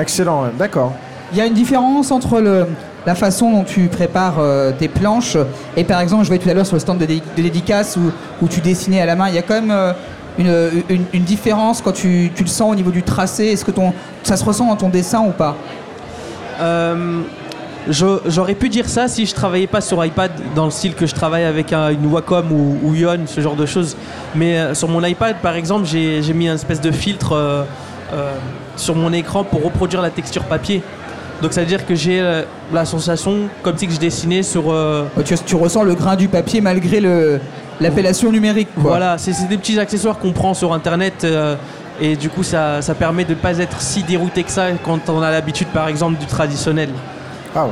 [0.00, 0.92] Excellent, d'accord.
[1.32, 2.66] Il y a une différence entre le,
[3.06, 5.36] la façon dont tu prépares euh, tes planches
[5.76, 7.96] et par exemple, je voyais tout à l'heure sur le stand de, dé- de dédicace
[8.42, 9.28] où, tu dessinais à la main.
[9.28, 9.92] Il y a quand même euh,
[10.38, 13.46] une, une- différence quand tu, le sens au niveau du tracé.
[13.46, 13.72] Est-ce que
[14.22, 15.56] ça se ressent dans ton dessin ou pas?
[16.60, 17.22] Euh,
[17.90, 21.14] J'aurais pu dire ça si je travaillais pas sur iPad dans le style que je
[21.14, 23.96] travaille avec un- une Wacom ou, ou Ion, ce genre de choses.
[24.34, 27.62] Mais euh, sur mon iPad, par exemple, j'ai mis un espèce de filtre euh,
[28.12, 28.32] euh,
[28.76, 30.82] sur mon écran pour reproduire la texture papier.
[31.42, 34.72] Donc ça veut dire que j'ai euh, la sensation comme si que je dessinais sur...
[34.72, 37.40] euh, Euh, tu, tu ressens le grain du papier malgré le-
[37.80, 38.68] l'appellation numérique.
[38.74, 38.82] quoi.
[38.90, 41.22] voilà, c'est c'est des petits accessoires qu'on prend sur Internet.
[41.24, 41.54] euh,
[42.00, 45.08] et du coup, ça, ça permet de ne pas être si dérouté que ça quand
[45.08, 46.90] on a l'habitude, par exemple, du traditionnel.
[47.56, 47.70] Ah ouais.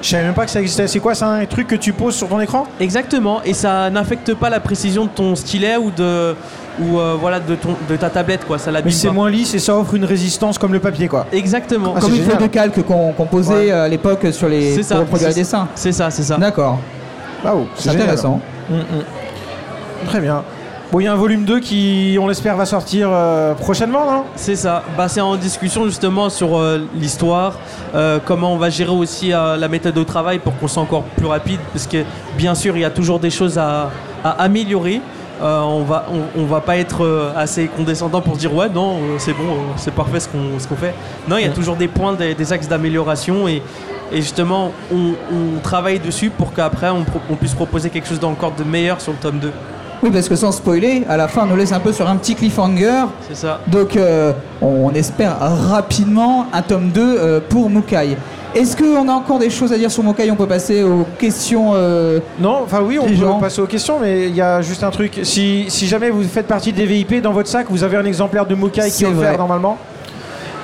[0.00, 0.86] Je savais même pas que ça existait.
[0.86, 2.66] C'est quoi, c'est un truc que tu poses sur ton écran?
[2.78, 6.34] Exactement, et ça n'affecte pas la précision de ton stylet ou de
[6.80, 9.12] ou euh, voilà de ton de ta tablette quoi, ça Mais c'est pas.
[9.12, 11.26] moins lisse et ça offre une résistance comme le papier, quoi.
[11.32, 11.94] Exactement.
[11.96, 13.70] Ah, Comme c'est une feuille de calque qu'on qu'on posait Ouais.
[13.72, 15.66] euh, à l'époque sur les C'est pour ça, reproduire les c'est- dessins.
[15.74, 16.36] C'est ça, c'est ça.
[16.36, 16.78] D'accord,
[17.42, 18.02] Bravo, c'est génial.
[18.02, 18.40] intéressant.
[20.06, 20.44] Très bien.
[20.90, 24.24] Bon, il y a un volume 2 qui, on l'espère, va sortir euh, prochainement, non?
[24.36, 24.82] C'est ça.
[24.96, 27.58] Bah, c'est en discussion justement sur euh, l'histoire,
[27.94, 31.02] euh, comment on va gérer aussi euh, la méthode de travail pour qu'on soit encore
[31.02, 32.04] plus rapide, parce que
[32.38, 33.90] bien sûr il y a toujours des choses à,
[34.24, 35.02] à améliorer.
[35.42, 38.96] Euh, on va on, on va pas être assez condescendant pour se dire ouais non
[39.18, 39.44] c'est bon
[39.76, 40.94] c'est parfait ce qu'on ce qu'on fait.
[41.28, 43.62] Non il y a toujours des points des, des axes d'amélioration et
[44.10, 48.52] et justement on, on travaille dessus pour qu'après on, on puisse proposer quelque chose d'encore
[48.58, 49.52] de meilleur sur le tome 2.
[50.02, 52.16] Oui, parce que sans spoiler, à la fin, on nous laisse un peu sur un
[52.16, 53.04] petit cliffhanger.
[53.28, 53.60] C'est ça.
[53.66, 54.32] Donc, euh,
[54.62, 58.16] on espère rapidement un tome 2 euh, pour Mukai.
[58.54, 60.30] Est-ce qu'on a encore des choses à dire sur Mukai?
[60.30, 61.72] On peut passer aux questions.
[61.74, 63.38] euh, Non, enfin oui, on peut gens.
[63.40, 65.20] passer aux questions, mais il y a juste un truc.
[65.24, 68.46] Si, si jamais vous faites partie des VIP dans votre sac, vous avez un exemplaire
[68.46, 69.76] de Mukai qui est offert normalement.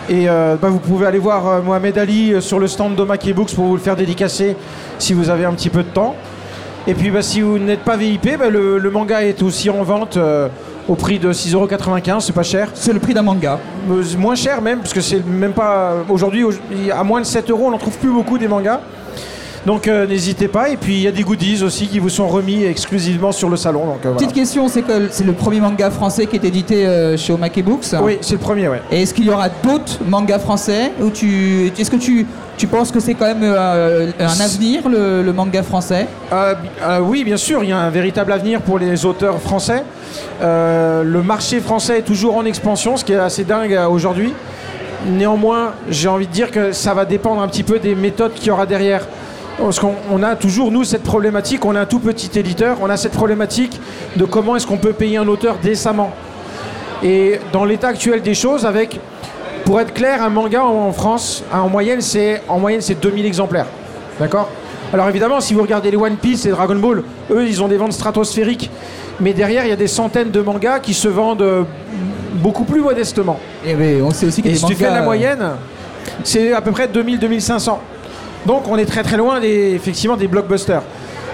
[0.09, 3.65] Et euh, bah, vous pouvez aller voir Mohamed Ali sur le stand d'Omake Books pour
[3.65, 4.55] vous le faire dédicacer
[4.99, 6.15] si vous avez un petit peu de temps.
[6.87, 9.83] Et puis bah, si vous n'êtes pas VIP, bah, le, le manga est aussi en
[9.83, 10.49] vente euh,
[10.87, 12.69] au prix de 6,95€, c'est pas cher.
[12.75, 13.59] C'est le prix d'un manga.
[13.91, 15.95] Euh, Moins cher même, parce que c'est même pas.
[16.11, 16.53] Aujourd'hui, au-
[16.95, 18.81] à moins de 7 euros, on n'en trouve plus beaucoup des mangas.
[19.65, 20.69] Donc euh, n'hésitez pas.
[20.69, 23.57] Et puis il y a des goodies aussi qui vous sont remis exclusivement sur le
[23.57, 23.87] salon.
[23.87, 24.19] Donc, euh, voilà.
[24.19, 27.65] Petite question, c'est que c'est le premier manga français qui est édité euh, chez Omake
[27.65, 27.87] Books?
[28.03, 28.83] Oui, c'est le premier, ouais.
[28.93, 33.01] Et est-ce qu'il y aura d'autres mangas français tu est-ce que tu tu penses que
[33.01, 37.71] c'est quand même euh, un avenir le, manga français Euh, euh, oui, bien sûr, il
[37.71, 39.83] y a un véritable avenir pour les auteurs français.
[40.43, 44.33] Euh, le marché français est toujours en expansion, ce qui est assez dingue euh, aujourd'hui.
[45.07, 48.49] Néanmoins, j'ai envie de dire que ça va dépendre un petit peu des méthodes qu'il
[48.49, 49.07] y aura derrière.
[49.59, 52.91] Parce qu'on on a toujours, nous, cette problématique, on est un tout petit éditeur, on
[52.91, 53.81] a cette problématique
[54.17, 56.13] de comment est-ce qu'on peut payer un auteur décemment.
[57.03, 58.99] Et dans l'état actuel des choses, avec,
[59.65, 63.67] pour être clair, un manga en, France, en moyenne, c'est en moyenne c'est 2000 exemplaires.
[64.21, 64.49] D'accord?
[64.93, 67.77] Alors évidemment, si vous regardez les One Piece et Dragon Ball, eux, ils ont des
[67.77, 68.71] ventes stratosphériques.
[69.21, 71.63] Mais derrière, il y a des centaines de mangas qui se vendent euh,
[72.35, 73.39] beaucoup plus modestement.
[73.65, 75.45] Et ben, on sait aussi Et si tu fais la euh, moyenne,
[76.23, 77.79] c'est à peu près 2000-2500.
[78.47, 80.83] Donc on est très très loin des, effectivement des blockbusters.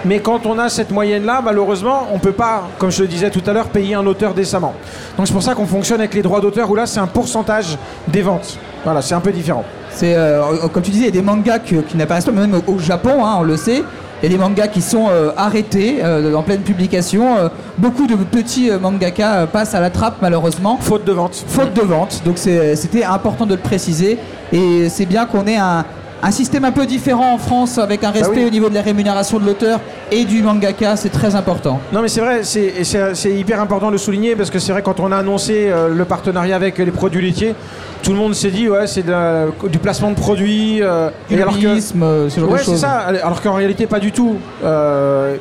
[0.04, 3.30] Mais quand on a cette moyenne-là, malheureusement, on ne peut pas, comme je le disais
[3.30, 4.74] tout à l'heure, payer un auteur décemment.
[5.16, 7.76] Donc c'est pour ça qu'on fonctionne avec les droits d'auteur où là c'est un pourcentage
[8.08, 8.58] des ventes.
[8.84, 9.64] Voilà, c'est un peu différent.
[9.90, 12.60] C'est euh, comme tu disais, il y a des mangas que- qui n'apparaissent pas, même
[12.66, 13.82] au, Japon, hein, on le sait.
[14.22, 17.36] Il y a des mangas qui sont euh, arrêtés euh, en pleine publication.
[17.38, 20.78] Euh, beaucoup de petits mangaka passent à la trappe malheureusement.
[20.80, 21.44] Faute de vente.
[21.46, 22.22] Faute de vente.
[22.24, 24.18] Donc c'était important de le préciser.
[24.52, 25.84] Et c'est bien qu'on ait un,
[26.22, 28.46] un système un peu différent en France avec un respect oui.
[28.46, 29.80] au niveau de la rémunération de l'auteur
[30.12, 30.96] et du mangaka.
[30.96, 31.80] C'est très important.
[31.92, 35.00] Non mais c'est vrai, c'est hyper important de le souligner parce que c'est vrai quand
[35.00, 37.54] on a annoncé euh, le partenariat avec les produits laitiers,
[38.02, 40.82] tout le monde s'est dit ouais c'est du placement de produits.
[40.82, 42.80] euh, Du et alors que euh, ce genre ouais de c'est choses.
[42.80, 42.90] ça,
[43.22, 44.36] alors qu'en réalité pas du tout.
[44.64, 45.36] Euh,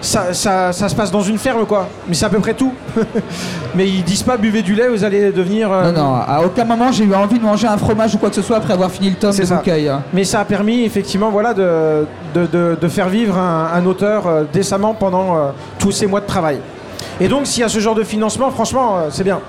[0.00, 2.72] ça, ça- ça se passe dans une ferme quoi, mais c'est à peu près tout.
[3.74, 5.70] mais ils disent pas buvez du lait, vous allez devenir.
[5.72, 8.28] euh, Non, non, à aucun moment j'ai eu envie de manger un fromage ou quoi
[8.30, 9.56] que ce soit après avoir fini le tome C'est de ça.
[9.56, 9.88] Mukai.
[9.88, 10.02] hein.
[10.12, 14.26] Mais ça a permis effectivement voilà, de, de, de- de faire vivre un, un auteur
[14.26, 15.40] euh, décemment pendant euh,
[15.78, 16.58] tous ces mois de travail.
[17.20, 19.40] Et donc s'il y a ce genre de financement, franchement, euh, c'est bien.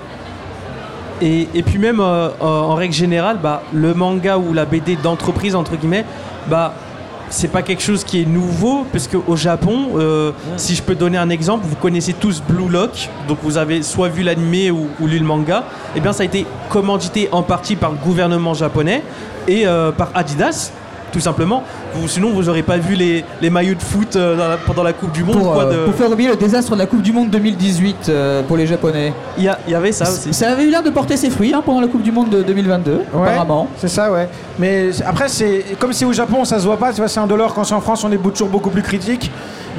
[1.20, 4.96] Et, et puis même euh, en- en règle générale, bah, le manga ou la BD
[4.96, 6.04] d'entreprise entre guillemets,
[6.48, 6.74] bah
[7.32, 11.16] c'est pas quelque chose qui est nouveau parce qu'au Japon, euh, si je peux donner
[11.16, 15.06] un exemple, vous connaissez tous Blue Lock, donc vous avez soit vu l'animé ou, ou
[15.06, 15.64] lu le manga.
[15.96, 19.02] Et bien ça a été commandité en partie par le gouvernement japonais
[19.48, 20.72] et euh, par Adidas.
[21.12, 21.62] Tout simplement,
[21.94, 24.82] vous, sinon vous n'aurez pas vu les, les maillots de foot euh, dans la- pendant
[24.82, 25.36] la Coupe du Monde.
[25.38, 28.06] Pour, quoi, euh, de- pour faire oublier le désastre de la Coupe du Monde 2018
[28.08, 29.12] euh, pour les Japonais.
[29.36, 30.32] Il y, avait ça aussi.
[30.32, 32.42] Ça avait eu l'air de porter ses fruits hein, pendant la Coupe du Monde de
[32.42, 33.68] 2022, Ouais, apparemment.
[33.76, 34.28] C'est ça, ouais.
[34.58, 36.90] Mais après, c'est comme c'est au Japon, ça se voit pas.
[36.92, 37.52] Tu vois, c'est un dollar.
[37.52, 39.30] Quand c'est en France, on est toujours beaucoup plus critique.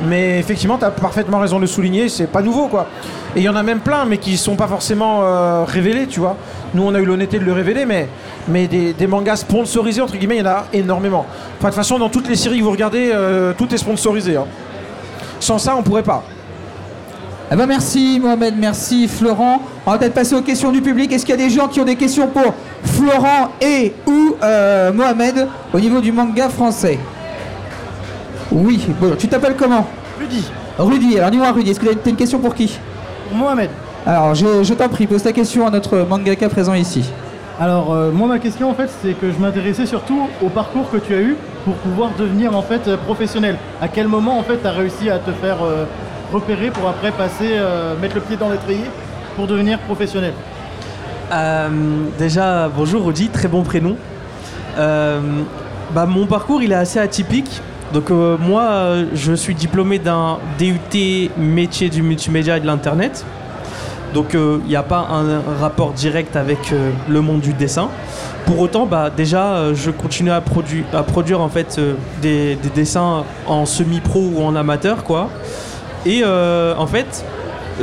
[0.08, 2.10] Mais effectivement, tu as parfaitement raison de le souligner.
[2.10, 2.88] C'est pas nouveau, quoi.
[3.36, 6.20] Et il y en a même plein, mais qui sont pas forcément euh, révélés, tu
[6.20, 6.36] vois.
[6.74, 8.08] Nous, on a eu l'honnêteté de le révéler, mais,
[8.48, 11.26] mais des, des mangas sponsorisés, entre guillemets, il y en a énormément.
[11.58, 14.38] Enfin, de toute façon, dans toutes les séries que vous regardez, euh, tout est sponsorisé.
[14.38, 14.46] hein.
[15.40, 16.24] Sans ça, on pourrait pas.
[17.52, 19.62] Eh ben merci Mohamed, merci Florent.
[19.86, 21.12] On va peut-être passer aux questions du public.
[21.12, 24.92] Est-ce qu'il y a des gens qui ont des questions pour Florent et ou euh,
[24.92, 26.98] Mohamed au niveau du manga français?
[28.52, 29.86] Oui, bon, tu t'appelles comment?
[30.20, 30.46] Rudy,
[30.80, 32.80] Rudy, alors dis-moi Rudy, est-ce que tu as une question pour qui?
[33.32, 33.70] Mohamed.
[34.06, 37.10] Alors je, je t'en prie, pose ta question à notre mangaka présent ici.
[37.60, 40.98] Alors euh, moi ma question en fait c'est que je m'intéressais surtout au parcours que
[40.98, 43.58] tu as eu pour pouvoir devenir en fait euh, professionnel.
[43.82, 45.86] À quel moment en fait tu as réussi à te faire euh,
[46.34, 48.86] repérer pour après passer, euh, mettre le pied dans l'étrier
[49.38, 50.34] pour devenir professionnel?
[51.32, 51.70] Euh,
[52.20, 53.96] déjà, bonjour Rudy, très bon prénom.
[54.78, 55.22] Euh,
[55.96, 57.62] bah, mon parcours, il est assez atypique.
[57.94, 63.26] Donc euh, moi, je suis diplômé d'un DUT métier du multimédia et de l'Internet.
[64.14, 67.90] Donc il n'y a pas un, rapport direct avec euh, le monde du dessin.
[68.46, 72.56] Pour autant, bah, déjà, euh, je continue à, produ- à produire en fait euh, des,
[72.56, 74.98] des dessins en semi-pro ou en amateur.
[76.06, 77.26] Et euh, en fait,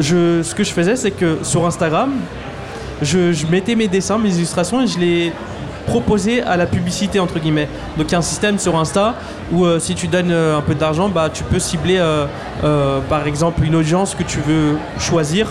[0.01, 2.13] ce que je faisais, c'est que sur Instagram,
[3.03, 5.33] je, mettais mes dessins, mes illustrations et je les
[5.87, 7.69] proposais à la publicité entre guillemets.
[7.97, 9.15] Donc il y a un système sur Insta
[9.51, 12.27] où euh, si tu donnes euh, un peu d'argent, bah tu peux cibler euh,
[12.63, 15.49] euh, par exemple une audience que tu veux choisir.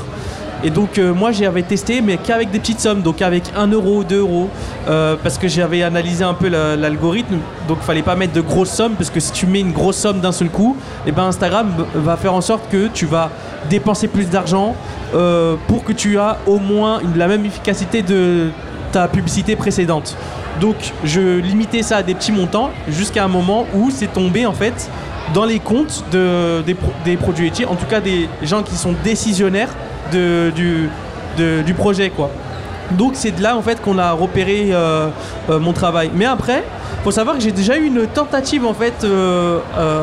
[0.63, 4.03] Et donc euh, moi j'avais testé mais qu'avec des petites sommes, donc avec 1 euro,
[4.03, 4.49] 2 euros,
[4.89, 8.71] euh, parce que j'avais analysé un peu la- l'algorithme, donc fallait pas mettre de grosses
[8.71, 10.75] sommes, parce que si tu mets une grosse somme d'un seul coup,
[11.07, 13.29] et ben Instagram va faire en sorte que tu vas
[13.69, 14.75] dépenser plus d'argent
[15.15, 18.49] euh, pour que tu aies au moins la même efficacité de
[18.91, 20.17] ta publicité précédente.
[20.59, 24.51] Donc je limitais ça à des petits montants jusqu'à un moment où c'est tombé en
[24.53, 24.89] fait
[25.33, 28.93] dans les comptes de, des, des produits laitiers, en tout cas des gens qui sont
[29.05, 29.69] décisionnaires
[30.11, 30.89] du,
[31.37, 32.29] du projet quoi.
[32.91, 35.09] Donc c'est de là en fait qu'on a repéré euh,
[35.49, 36.09] euh, mon travail.
[36.13, 36.63] Mais après,
[37.03, 39.59] faut savoir que j'ai déjà eu une tentative en fait euh,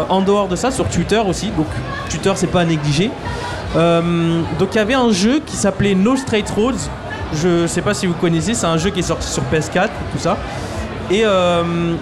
[0.09, 1.49] en dehors de ça sur Twitter aussi.
[1.57, 1.66] Donc
[2.09, 3.11] Twitter c'est pas à négliger.
[3.75, 6.88] Donc il y avait un jeu qui s'appelait No Straight Roads.
[7.35, 10.19] Je sais pas si vous connaissez, c'est un jeu qui est sorti sur PS4, tout
[10.19, 10.38] ça.
[11.11, 11.25] Et,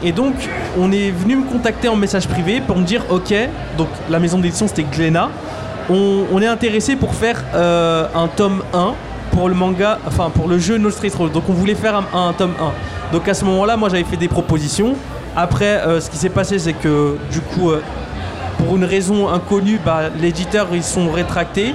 [0.03, 0.35] et donc
[0.79, 3.35] on est venu me contacter en message privé pour me dire ok,
[3.77, 5.31] donc la maison d'édition c'était Glénat.
[5.90, 8.94] On, est intéressé pour faire euh, un tome 1
[9.33, 11.29] pour le manga, enfin pour le jeu No Straight Roads.
[11.29, 13.12] Donc on voulait faire un, tome 1.
[13.12, 14.94] Donc à ce moment-là, moi j'avais fait des propositions.
[15.37, 17.83] Après, euh, ce qui s'est passé, c'est que du coup, euh,
[18.59, 21.75] pour une raison inconnue, bah, l'éditeur ils sont rétractés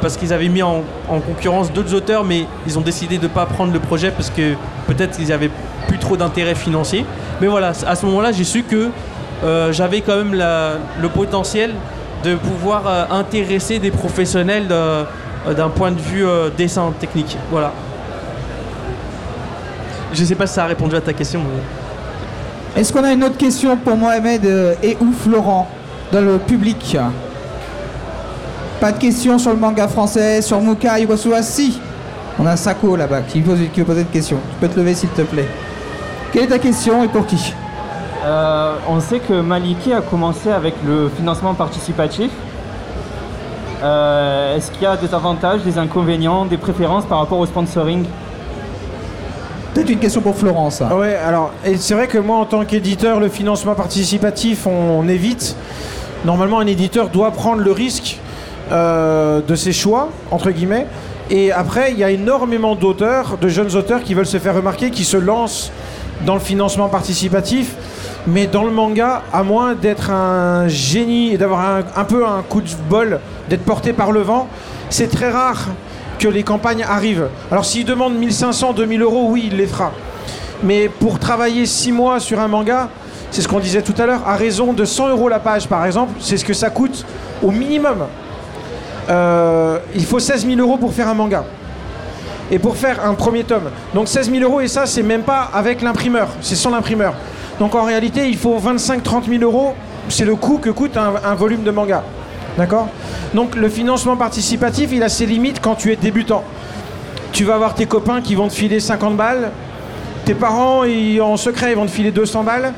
[0.00, 3.28] parce qu'ils avaient mis en, en concurrence d'autres auteurs, mais ils ont décidé de ne
[3.28, 4.54] pas prendre le projet parce que
[4.88, 5.52] peut-être qu'ils avaient
[5.86, 7.06] plus trop d'intérêt financier.
[7.40, 8.90] Mais voilà, à ce moment-là, j'ai su que
[9.70, 11.70] j'avais quand même le potentiel
[12.22, 15.04] de pouvoir euh, intéresser des professionnels euh,
[15.56, 17.36] d'un point de vue euh, dessin technique.
[17.50, 17.72] Voilà.
[20.12, 21.40] Je sais pas si ça a répondu à ta question.
[22.76, 24.44] Est-ce qu'on a une autre question pour Mohamed
[24.82, 25.68] et ou Florent
[26.10, 26.96] dans le public?
[28.80, 31.78] Pas de questions sur le manga français, sur ce soit Si
[32.38, 33.54] On a Sako là-bas qui veut
[33.84, 34.38] poser une question.
[34.50, 35.48] Tu peux te lever s'il te plaît.
[36.32, 37.54] Quelle est ta question et pour qui?
[38.24, 42.30] Euh, on sait que Maliki a commencé avec le financement participatif.
[43.82, 48.04] Euh, Est-ce qu'il y a des avantages, des inconvénients, des préférences par rapport au sponsoring
[49.74, 50.88] Peut-être une question pour Florent, ça.
[50.90, 55.08] Ah Ouais, alors, c'est vrai que moi, en tant qu'éditeur, le financement participatif, on, on
[55.08, 55.56] évite.
[56.24, 58.20] Normalement, un éditeur doit prendre le risque
[58.70, 60.86] euh, de ses choix, entre guillemets.
[61.30, 64.90] Et après, il y a énormément d'auteurs, de jeunes auteurs qui veulent se faire remarquer,
[64.90, 65.72] qui se lancent
[66.26, 67.74] dans le financement participatif.
[68.26, 72.60] Mais dans le manga, à moins d'être un génie et d'avoir un, peu un coup
[72.60, 74.48] de bol, d'être porté par le vent,
[74.90, 75.66] c'est très rare
[76.20, 77.28] que les campagnes arrivent.
[77.50, 79.90] Alors s'il demande 1500, 2000 euros, oui, il les fera.
[80.62, 82.88] Mais pour travailler 6 mois sur un manga,
[83.32, 85.84] c'est ce qu'on disait tout à l'heure, à raison de 100 euros la page par
[85.84, 87.04] exemple, c'est ce que ça coûte
[87.42, 88.06] au minimum.
[89.10, 91.44] Euh, il faut 16 000 euros pour faire un manga.
[92.52, 93.70] Et pour faire un premier tome.
[93.94, 97.14] Donc 16 000 euros, et ça, c'est même pas avec l'imprimeur, c'est sans l'imprimeur.
[97.58, 99.74] Donc en réalité, il faut 25-30 000 euros,
[100.08, 102.02] c'est le coût que coûte un, volume de manga.
[102.56, 102.88] D'accord?
[103.34, 106.44] Donc le financement participatif, il a ses limites quand tu es débutant.
[107.32, 109.50] Tu vas avoir tes copains qui vont te filer 50 balles,
[110.24, 112.72] tes parents, en secret, ils vont te filer 200 balles.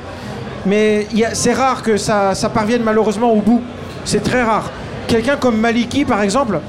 [0.67, 3.63] Mais c'est rare que ça, ça parvienne malheureusement au bout.
[4.05, 4.71] C'est très rare.
[5.09, 6.61] Quelqu'un comme Maliki, par exemple,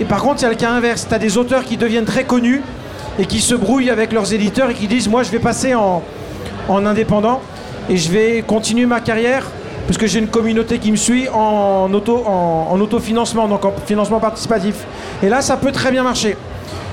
[0.00, 1.06] et par contre, il y a le cas inverse.
[1.08, 2.62] Tu as des auteurs qui deviennent très connus
[3.18, 6.02] et qui se brouillent avec leurs éditeurs et qui disent Moi, je vais passer en,
[6.68, 7.40] en indépendant
[7.90, 9.46] et je vais continuer ma carrière
[9.86, 13.72] parce que j'ai une communauté qui me suit en, auto, en, en autofinancement, donc en
[13.84, 14.76] financement participatif.
[15.22, 16.36] Et là, ça peut très bien marcher.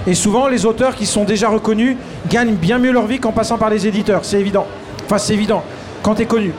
[0.06, 1.96] Et souvent, les auteurs qui sont déjà reconnus
[2.30, 4.66] gagnent bien mieux leur vie qu'en passant par les éditeurs, c'est évident.
[5.06, 5.64] Enfin, c'est évident,
[6.04, 6.54] quand tu es connu.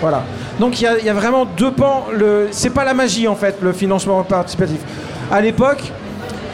[0.00, 0.22] Voilà.
[0.58, 2.06] Donc il y, a- vraiment deux pans.
[2.12, 2.48] Le...
[2.50, 4.78] C'est pas la magie en fait, le financement participatif.
[5.30, 5.92] À l'époque,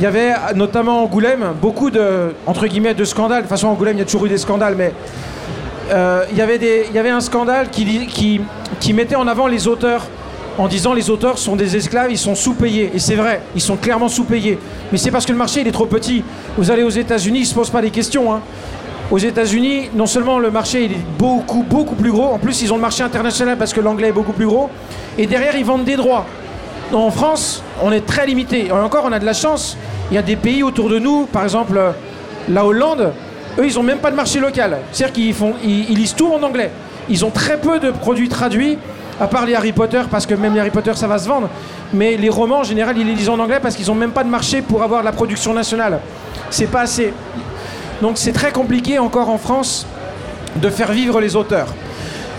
[0.01, 3.39] il y avait notamment Angoulême beaucoup de entre guillemets de scandales.
[3.39, 4.93] De toute façon, Angoulême, il y a toujours eu des scandales, mais
[5.91, 8.41] euh, il y avait des, un scandale qui,
[8.93, 10.03] mettait en avant les auteurs
[10.57, 12.93] en disant les auteurs sont des esclaves, ils sont sous-payés.
[12.95, 14.59] Et c'est vrai, ils sont clairement sous-payés.
[14.93, 16.23] Mais c'est parce que le marché il est trop petit.
[16.57, 18.33] Vous allez aux États-Unis, ils ne se posent pas les questions.
[18.33, 18.41] hein.
[19.11, 22.73] Aux États-Unis, non seulement le marché il est beaucoup, beaucoup plus gros, en plus ils
[22.73, 24.71] ont le marché international parce que l'anglais est beaucoup plus gros,
[25.19, 26.25] et derrière ils vendent des droits.
[26.93, 28.67] En France, on est très limité.
[28.67, 29.77] Et encore, on a de la chance.
[30.11, 31.91] Il y a des pays autour de nous, par exemple euh,
[32.49, 33.13] la Hollande,
[33.59, 34.79] eux ils n'ont même pas de marché local.
[34.93, 36.71] C'est-à-dire qu'ils font, ils, lisent tout en anglais.
[37.09, 38.79] Ils ont très peu de produits traduits
[39.21, 41.49] À part les Harry Potter, parce que même les Harry Potter, ça va se vendre.
[41.93, 44.25] Mais les romans, en général, ils les lisent en anglais parce qu'ils n'ont même pas
[44.25, 46.01] de marché pour avoir la production nationale.
[46.51, 47.13] C'est pas assez.
[48.03, 49.87] Donc c'est très compliqué encore en France
[50.57, 51.69] de faire vivre les auteurs.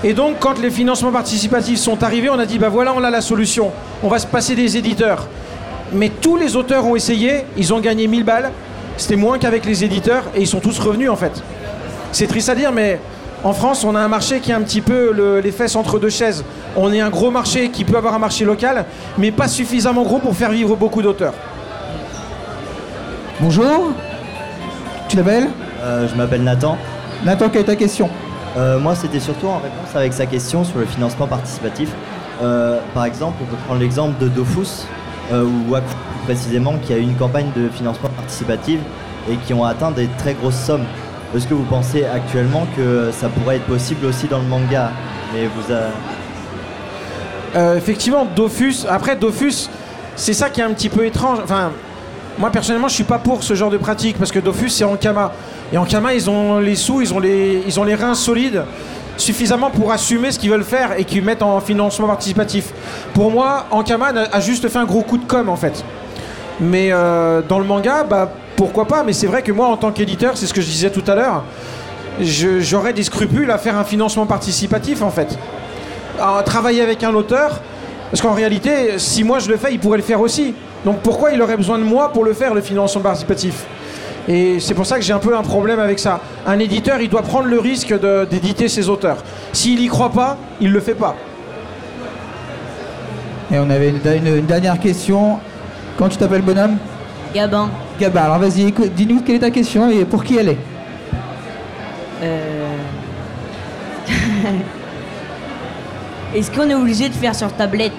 [0.04, 3.10] Et donc, quand les financements participatifs sont arrivés, on a dit bah voilà, on a
[3.10, 3.72] la solution.
[4.04, 5.28] On va se passer des éditeurs.
[5.94, 8.52] Mais tous les auteurs ont essayé, ils ont gagné 1000 balles.
[8.98, 11.44] C'était moins qu'avec les éditeurs et ils sont tous revenus en fait.
[12.12, 13.00] C'est triste à dire, mais
[13.44, 16.00] en France, on a un marché qui est un petit peu le- les fesses entre
[16.00, 16.44] deux chaises.
[16.78, 18.86] On est un gros marché qui peut avoir un marché local,
[19.18, 21.34] mais pas suffisamment gros pour faire vivre beaucoup d'auteurs.
[23.40, 23.92] Bonjour.
[25.10, 25.50] Tu t'appelles
[25.84, 26.78] Euh, je m'appelle Nathan.
[27.26, 28.10] Nathan, quelle est ta question?
[28.58, 31.90] Euh, moi, c'était surtout en réponse avec sa question sur le financement participatif.
[32.42, 34.86] Euh, par exemple, on peut prendre l'exemple de Dofus,
[35.32, 38.10] euh, ou plus précisément, qui a eu une campagne de financement
[39.30, 40.86] et qui ont atteint des très grosses sommes.
[41.36, 44.92] Est-ce que vous pensez actuellement que ça pourrait être possible aussi dans le manga
[45.34, 45.74] Mais vous.
[47.56, 48.86] Euh, effectivement, Dofus.
[48.90, 49.70] Après, Dofus,
[50.16, 51.40] c'est ça qui est un petit peu étrange.
[51.44, 51.72] Enfin,
[52.38, 54.96] moi personnellement, je suis pas pour ce genre de pratique parce que Dofus, c'est en
[54.96, 55.32] Kama.
[55.74, 58.64] Et en Kama, ils ont les sous, ils ont les, ils ont les reins solides
[59.18, 62.74] suffisamment pour assumer ce qu'ils veulent faire et qu'ils mettent en financement participatif.
[63.14, 65.84] Pour moi, Ankama a juste fait un gros coup de com en fait.
[66.60, 69.04] Mais euh, dans le manga, bah pourquoi pas.
[69.04, 71.16] Mais c'est vrai que moi, en tant qu'éditeur, c'est ce que je disais tout à
[71.16, 71.44] l'heure,
[72.20, 75.38] j'aurais des scrupules à faire un financement participatif en fait
[76.20, 77.60] à travailler avec un auteur,
[78.10, 80.54] parce qu'en réalité, si moi je le fais, il pourrait le faire aussi.
[80.86, 83.66] Donc pourquoi il aurait besoin de moi pour le faire, le financement participatif?
[84.28, 86.20] Et c'est pour ça que j'ai un peu un problème avec ça.
[86.48, 87.94] Un éditeur, il doit prendre le risque
[88.30, 89.18] d'éditer ses auteurs.
[89.54, 91.16] S'il y croit pas, il le fait pas.
[93.52, 95.40] Et on avait une dernière question.
[95.98, 96.78] Comment tu t'appelles, bonhomme?
[97.34, 97.70] Gabin.
[98.00, 98.22] Gabin.
[98.24, 100.58] Alors vas-y, écoute, dis-nous quelle est ta question et pour qui elle est?
[102.22, 102.78] Euh...
[106.36, 107.94] Est-ce qu'on est obligé de faire sur tablette?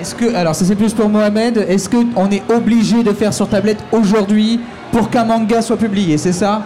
[0.00, 3.48] Est-ce que, alors ça c'est plus pour Mohamed, est-ce qu'on est obligé de faire sur
[3.48, 4.58] tablette aujourd'hui
[4.92, 6.62] pour qu'un manga soit publié, c'est ça?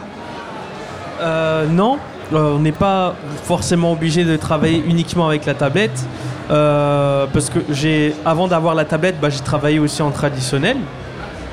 [1.20, 1.98] Euh, non,
[2.32, 6.06] euh, on n'est pas forcément obligé de travailler uniquement avec la tablette.
[6.50, 10.76] Euh, parce que j'ai, avant d'avoir la tablette, bah, j'ai travaillé aussi en traditionnel.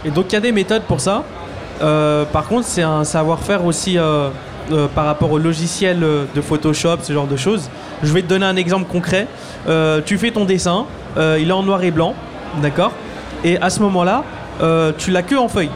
[0.03, 1.23] Et donc il y a des méthodes pour ça.
[1.81, 4.29] Euh, par contre, c'est un savoir-faire aussi euh,
[4.93, 7.69] par rapport au logiciel de Photoshop, ce genre de choses.
[8.03, 9.27] Je vais te donner un exemple concret.
[10.05, 10.85] Tu fais ton dessin,
[11.17, 12.13] il est en noir et blanc,
[12.61, 12.91] d'accord?
[13.43, 14.23] Et à ce moment-là,
[14.97, 15.71] tu l'as que en feuille.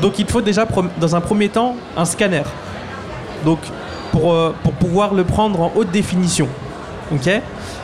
[0.00, 0.66] Donc il te faut déjà,
[1.00, 2.42] dans un premier temps, un scanner.
[3.44, 3.58] Donc
[4.10, 6.48] pour, pour pouvoir le prendre en haute définition.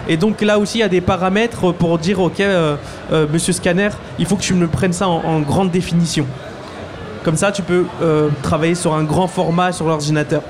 [0.08, 2.76] Et donc là aussi, il y a des paramètres pour dire, ok, euh,
[3.12, 6.26] euh, monsieur scanner, il faut que tu me prennes ça en, grande définition.
[7.24, 10.42] Comme ça, tu peux euh, travailler sur un grand format sur l'ordinateur.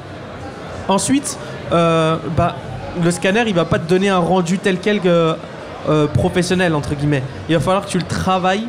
[0.87, 1.39] Ensuite,
[1.71, 2.57] bah,
[3.03, 5.37] le scanner, il va pas te donner un rendu tel quel que,
[6.15, 7.23] professionnel, entre guillemets.
[7.49, 8.69] Il va falloir que tu le travailles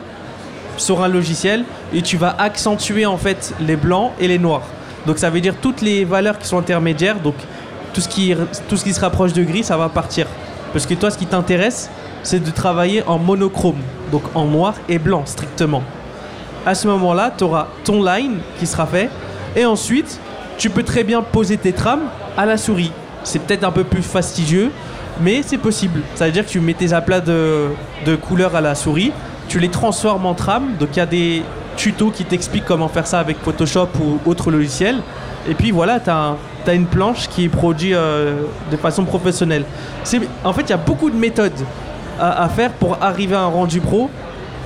[0.77, 4.63] sur un logiciel et tu vas accentuer en fait les blancs et les noirs.
[5.05, 7.35] Donc ça veut dire toutes les valeurs qui sont intermédiaires, donc
[7.93, 10.27] tout ce qui, se rapproche de gris, ça va partir.
[10.73, 11.89] Parce que toi, ce qui t'intéresse,
[12.23, 13.79] c'est de travailler en monochrome,
[14.11, 15.83] donc en noir et blanc strictement.
[16.65, 19.09] À ce moment-là, tu auras ton line qui sera fait
[19.55, 20.19] et ensuite,
[20.57, 22.91] tu peux très bien poser tes trames à la souris.
[23.23, 24.71] C'est peut-être un peu plus fastidieux,
[25.21, 26.01] mais c'est possible.
[26.15, 27.67] Ça veut dire que tu mets tes aplats de,
[28.05, 29.11] de couleurs à la souris,
[29.47, 30.75] tu les transformes en trames.
[30.79, 31.43] Donc il y a des
[31.75, 34.97] tutos qui t'expliquent comment faire ça avec Photoshop ou autre logiciel.
[35.47, 36.35] Et puis voilà, tu as,
[36.73, 39.63] une planche qui est produite euh, de façon professionnelle.
[40.43, 41.59] En fait, il y a beaucoup de méthodes
[42.19, 44.09] à, faire pour arriver à un rendu pro.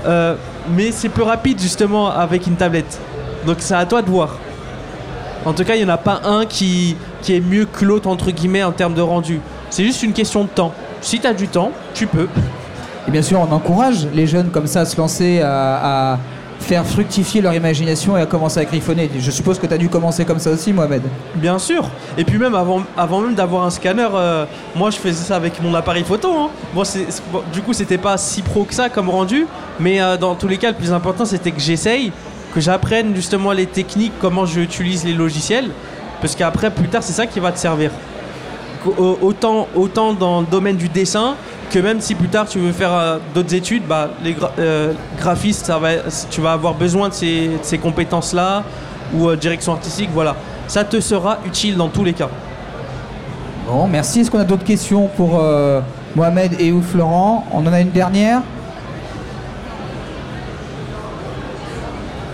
[0.06, 0.36] euh,
[0.76, 3.00] mais c'est plus rapide justement avec une tablette.
[3.46, 4.38] Donc c'est à toi de voir.
[5.46, 6.96] En tout cas, il n'y en a pas un qui,
[7.28, 9.42] est mieux que l'autre, entre guillemets, en termes de rendu.
[9.70, 10.74] C'est juste une question de temps.
[11.02, 12.30] Si tu as du temps, tu peux.
[13.08, 16.18] Et bien sûr, on encourage les jeunes comme ça à se lancer, à
[16.64, 19.10] faire fructifier leur imagination et à commencer à griffonner.
[19.20, 21.04] Je suppose que tu as dû commencer comme ça aussi, Mohamed.
[21.36, 21.90] Bien sûr.
[22.18, 24.46] Et puis même avant, avant même d'avoir un scanner, euh,
[24.76, 26.34] moi je faisais ça avec mon appareil photo.
[26.36, 26.50] hein.
[26.74, 26.84] Bon,
[27.52, 29.46] du coup, c'était pas si pro que ça comme rendu,
[29.80, 32.12] mais euh, dans tous les cas, le plus important, c'était que j'essaye,
[32.56, 35.70] que j'apprenne justement les techniques, comment j'utilise les logiciels,
[36.22, 37.92] parce qu'après, plus tard, c'est ça qui va te servir.
[38.86, 41.36] Au- Autant, autant dans le domaine du dessin
[41.72, 44.94] que même si plus tard tu veux faire euh, d'autres études, bah, les gra- euh,
[45.18, 45.90] graphistes, ça va,
[46.30, 48.64] tu vas avoir besoin de ces, compétences-là
[49.14, 50.36] ou euh, direction artistique, voilà.
[50.68, 52.30] Ça te sera utile dans tous les cas.
[53.68, 54.20] Bon, merci.
[54.20, 55.80] Est-ce qu'on a d'autres questions pour euh,
[56.16, 57.46] Mohamed et ou Florent?
[57.54, 58.42] On en a une dernière?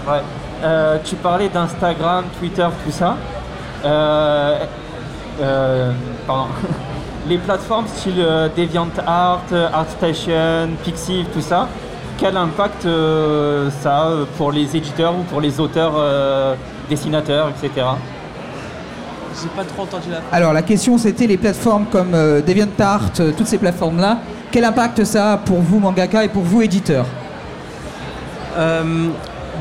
[0.08, 0.22] Ouais.
[0.64, 3.16] Euh, tu parlais d'Instagram, Twitter, tout ça.
[5.42, 5.92] Euh,
[6.28, 6.48] pardon.
[7.30, 11.68] les plateformes style euh, DeviantArt, euh, ArtStation, Pixiv, tout ça,
[12.18, 16.56] quel impact euh, ça a pour les éditeurs ou pour les auteurs, euh,
[16.90, 17.86] dessinateurs, etc.
[19.42, 20.22] J'ai pas trop entendu la.
[20.36, 24.18] Alors la question c'était les plateformes comme euh, DeviantArt, euh, toutes ces plateformes-là,
[24.52, 27.06] quel impact ça a pour vous mangaka et pour vous éditeurs
[28.58, 29.10] Euh,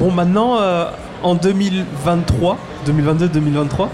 [0.00, 0.86] bon, maintenant, euh,
[1.22, 2.56] en 2023,
[2.86, 3.86] 2022-2023, euh,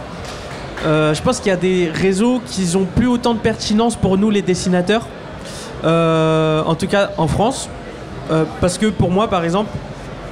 [0.84, 4.30] je pense qu'il y a des réseaux qui ont plus autant de pertinence pour nous,
[4.30, 5.06] les dessinateurs.
[5.84, 7.68] Euh, en tout cas, en France.
[8.30, 9.70] Euh, parce que pour moi, par exemple,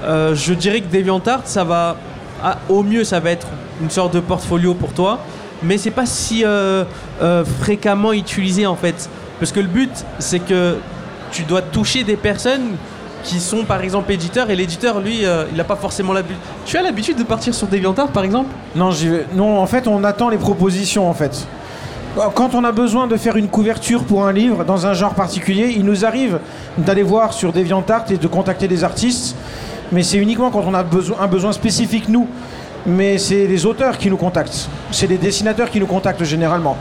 [0.05, 1.97] euh, je dirais que DeviantArt, ça va.
[2.43, 3.47] ah, au mieux, ça va être
[3.81, 5.19] une sorte de portfolio pour toi.
[5.63, 6.85] Mais c'est pas si euh,
[7.23, 9.09] euh, fréquemment utilisé en fait.
[9.39, 10.77] Parce que le but, c'est que
[11.31, 12.77] tu dois toucher des personnes
[13.25, 16.39] qui sont par exemple éditeurs et l'éditeur lui euh, il n'a pas forcément l'habitude.
[16.67, 18.51] Tu as l'habitude de partir sur DeviantArt par exemple?
[18.75, 21.47] Non, j'y vais- non, en fait, on attend les propositions, en fait.
[22.35, 25.73] Quand on a besoin de faire une couverture pour un livre dans un genre particulier,
[25.75, 26.41] il nous arrive
[26.77, 29.35] d'aller voir sur DeviantArt et de contacter des artistes,
[29.93, 32.29] mais c'est uniquement quand on a besoin, un besoin spécifique, nous.
[32.85, 34.69] Mais c'est les auteurs qui nous contactent.
[34.91, 36.77] C'est les dessinateurs qui nous contactent généralement.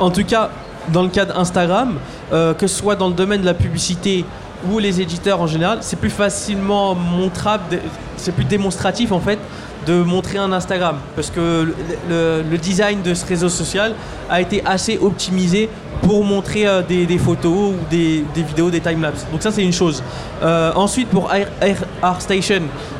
[0.00, 0.48] En tout cas,
[0.88, 1.98] dans le cas d'Instagram,
[2.32, 4.24] euh, que ce soit dans le domaine de la publicité
[4.70, 7.78] ou les éditeurs en général, c'est plus facilement montrable,
[8.16, 9.38] c'est plus démonstratif en fait
[9.86, 11.74] de montrer un Instagram parce que
[12.08, 13.94] le, design de ce réseau social
[14.30, 15.68] a été assez optimisé
[16.02, 19.26] pour montrer euh, des, photos ou des, vidéos, des timelapses.
[19.30, 20.02] Donc ça c'est une chose.
[20.42, 21.84] Euh, ensuite pour Air, Air-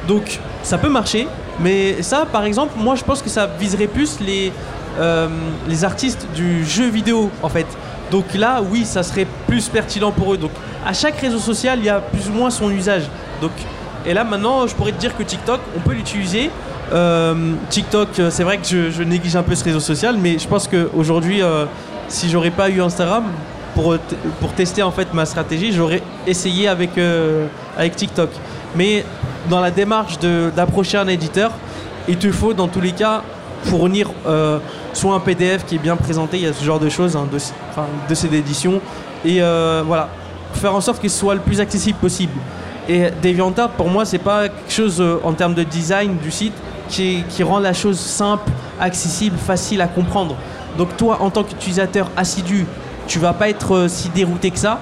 [0.08, 1.28] donc ça peut marcher,
[1.60, 4.52] mais ça par exemple, moi je pense que ça viserait plus les,
[4.98, 5.28] euh,
[5.68, 7.66] les artistes du jeu vidéo en fait.
[8.12, 10.36] Donc là, oui, ça serait plus pertinent pour eux.
[10.36, 10.50] Donc
[10.86, 13.04] à chaque réseau social, il y a plus ou moins son usage.
[13.40, 13.52] Donc
[14.04, 16.50] et là maintenant, je pourrais te dire que TikTok, on peut l'utiliser.
[16.92, 20.46] Euh, TikTok, euh, c'est vrai que je, néglige un peu ce réseau social, mais je
[20.46, 21.64] pense qu'aujourd'hui, euh,
[22.08, 23.24] si j'aurais pas eu Instagram
[23.74, 24.00] pour, euh,
[24.40, 26.90] pour tester en fait ma stratégie, j'aurais essayé avec,
[27.78, 28.28] avec TikTok.
[28.76, 29.06] Mais
[29.48, 30.18] dans la démarche
[30.54, 31.50] d'approcher un éditeur,
[32.08, 33.22] il te faut dans tous les cas
[33.64, 34.10] fournir
[34.93, 37.82] soit un PDF qui est bien présenté, il y a ce genre de choses, enfin,
[37.82, 38.80] un dossier d'édition,
[39.24, 40.09] et euh, voilà,
[40.55, 42.34] faire en sorte ce soit le plus accessible possible.
[42.88, 46.55] Et DeviantArt, pour moi, c'est pas quelque chose euh, en termes de design du site
[46.88, 50.36] qui, rend la chose simple, accessible, facile à comprendre.
[50.76, 52.66] Donc toi, en tant qu'utilisateur assidu,
[53.07, 54.80] tu vas pas être euh, si dérouté que ça.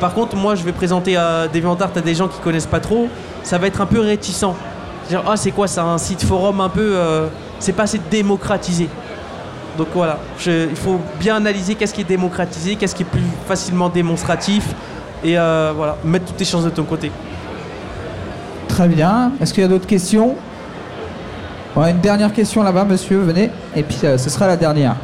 [0.00, 3.08] Par contre, moi, je vais présenter à DeviantArt à des gens qui connaissent pas trop,
[3.42, 4.46] ça va être un peu réticent.
[5.08, 6.96] Dire, ah, c'est quoi, c'est un site forum un peu,
[7.58, 8.88] c'est pas assez démocratisé.
[9.78, 13.22] Donc voilà, je- il faut bien analyser qu'est-ce qui est démocratisé, qu'est-ce qui est plus
[13.48, 14.64] facilement démonstratif,
[15.24, 17.10] et euh, voilà, mettre toutes tes chances de ton côté.
[18.68, 19.32] Très bien.
[19.40, 20.36] Est-ce qu'il y a d'autres questions?
[21.76, 23.50] Ouais, Une dernière question là-bas, monsieur, venez.
[23.74, 24.94] Et puis euh, ce sera la dernière.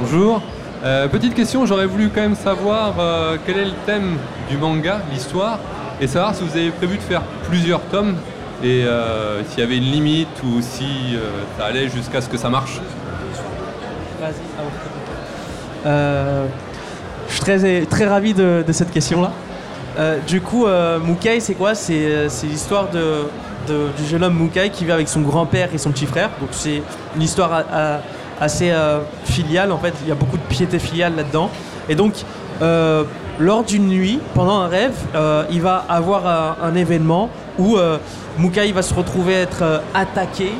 [0.00, 0.42] Bonjour.
[0.84, 4.16] Euh, petite question, j'aurais voulu quand même savoir euh, quel est le thème
[4.50, 5.58] du manga, l'histoire,
[6.00, 8.16] et savoir si vous avez prévu de faire plusieurs tomes
[8.62, 12.36] et euh, s'il y avait une limite ou si euh, ça allait jusqu'à ce que
[12.36, 12.80] ça marche.
[15.84, 16.46] Euh,
[17.28, 19.32] je suis très, très ravi de, cette question-là.
[19.98, 20.66] Euh, du coup,
[21.04, 21.74] Mukai, c'est quoi?
[21.74, 26.30] C'est l'histoire du jeune homme Mukai qui vit avec son grand-père et son petit frère.
[26.40, 26.82] Donc c'est
[27.16, 27.64] une histoire
[28.40, 28.72] assez
[29.24, 29.94] filiale, en fait.
[30.02, 31.50] Il y a beaucoup de piété filiale là-dedans.
[31.88, 32.14] Et donc,
[33.42, 37.28] lors d'une nuit, pendant un rêve, euh, il va avoir un, un événement
[37.58, 37.98] où euh,
[38.38, 40.52] Mukai va se retrouver être euh, attaqué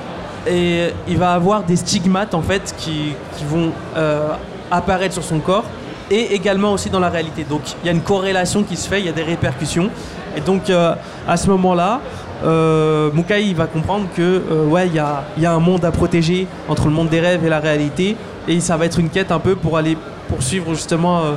[0.48, 3.14] et il va avoir des stigmates en fait qui,
[3.48, 4.28] vont euh,
[4.70, 5.64] apparaître sur son corps
[6.10, 7.44] et également aussi dans la réalité.
[7.48, 9.88] Donc il y a une corrélation qui se fait, il y a des répercussions.
[10.36, 10.94] Et donc euh,
[11.28, 12.00] à ce moment-là,
[12.44, 14.98] euh, Mukai va comprendre que euh, ouais il y
[15.46, 18.16] a, un monde à protéger entre le monde des rêves et la réalité
[18.48, 19.96] et ça va être une quête un peu pour aller
[20.28, 21.34] poursuivre justement euh, euh,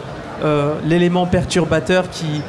[0.85, 2.41] l'élément perturbateur qui,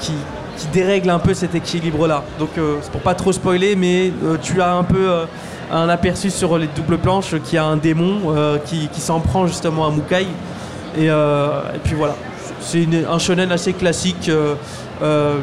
[0.00, 0.12] qui,
[0.56, 2.22] qui dérègle un peu cet équilibre-là.
[2.38, 5.24] Donc euh, c'est pour pas trop spoiler, mais euh, tu as un peu euh,
[5.72, 9.20] un aperçu sur les doubles planches qu'il y a un démon euh, qui, qui s'en
[9.20, 10.26] prend justement à Mukai.
[10.96, 12.16] Et, euh, et puis voilà,
[12.60, 14.28] c'est un shonen assez classique.
[14.28, 14.54] euh,
[15.02, 15.36] euh,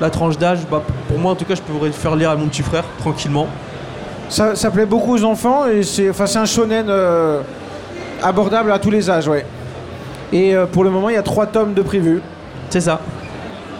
[0.00, 2.36] la tranche d'âge, bah, pour moi en tout cas, je pourrais le faire lire à
[2.36, 3.46] mon petit frère tranquillement.
[4.30, 7.42] Ça, plaît beaucoup aux enfants et c'est enfin, un shonen euh,
[8.22, 9.44] abordable à tous les âges, ouais.
[10.32, 12.20] Et euh, pour le moment, il y a trois tomes de prévus.
[12.68, 13.00] C'est ça.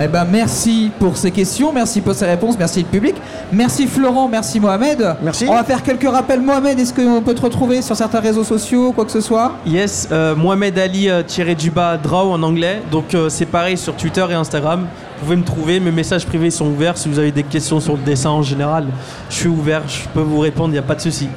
[0.02, 3.14] Eh ben merci pour ces questions, merci pour ces réponses, merci le public.
[3.52, 5.16] Merci Florent, merci Mohamed.
[5.22, 5.44] Merci.
[5.46, 6.40] On va faire quelques rappels.
[6.40, 9.52] Mohamed, est-ce qu'on peut te retrouver sur certains réseaux sociaux, quoi que ce soit?
[9.66, 12.80] Yes, euh, Mohamed Ali euh, tiré du bas Draw en anglais.
[12.90, 14.86] Donc euh, c'est pareil sur Twitter et Instagram.
[15.18, 16.96] Vous pouvez me trouver, mes messages privés sont ouverts.
[16.96, 18.86] Si vous avez des questions sur le dessin en général,
[19.28, 21.28] je suis ouvert, je peux vous répondre, il n'y a pas de souci.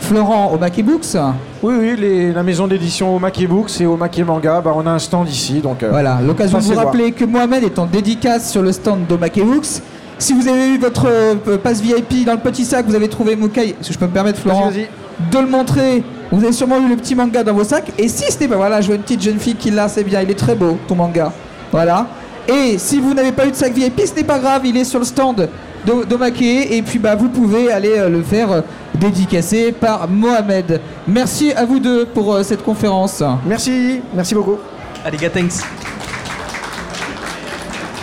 [0.00, 1.16] Florent au Mackey Books.
[1.62, 4.86] Oui, oui, les- la maison d'édition au Mackey Books et au Mackey Manga, bah, on
[4.86, 5.60] a un stand ici.
[5.60, 6.86] Donc, euh, Voilà, l'occasion de vous voir.
[6.86, 9.82] rappeler que Mohamed est en dédicace sur le stand de Mackey Books.
[10.18, 13.36] Si vous avez eu votre euh, passe VIP dans le petit sac, vous avez trouvé
[13.36, 16.02] Mokai, si je peux me permettre Florent, de le montrer.
[16.30, 17.92] Vous avez sûrement eu le petit manga dans vos sacs.
[17.98, 20.04] Et si ce n'est pas, voilà, je vois une petite jeune fille qui l'a, c'est
[20.04, 21.32] bien, il est très beau ton manga.
[21.72, 22.06] Voilà.
[22.48, 24.84] Et si vous n'avez pas eu de sac VIP, ce n'est pas grave, il est
[24.84, 25.48] sur le stand
[25.88, 26.74] de.
[26.76, 28.60] Et puis bah, vous pouvez aller euh, le faire euh,
[28.94, 30.80] dédicacer par Mohamed.
[31.06, 33.22] Merci à vous deux pour euh, cette conférence.
[33.46, 34.56] Merci, merci beaucoup.
[35.04, 35.62] Allez, gars, thanks.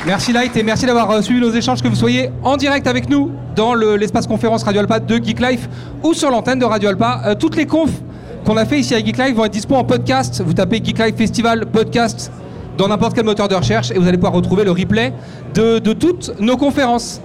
[0.05, 3.31] Merci Light et merci d'avoir suivi nos échanges, que vous soyez en direct avec nous
[3.55, 5.67] dans le- l'espace conférence Radio Alpa de Geek Life
[6.03, 7.21] ou sur l'antenne de Radio Alpa.
[7.25, 7.89] Euh, toutes les confs
[8.45, 10.43] qu'on a fait ici à Geek Life vont être dispo en podcast.
[10.45, 12.31] Vous tapez Geek Life Festival podcast
[12.77, 15.11] dans n'importe quel moteur de recherche et vous allez pouvoir retrouver le replay
[15.55, 17.19] de, de toutes nos conférences.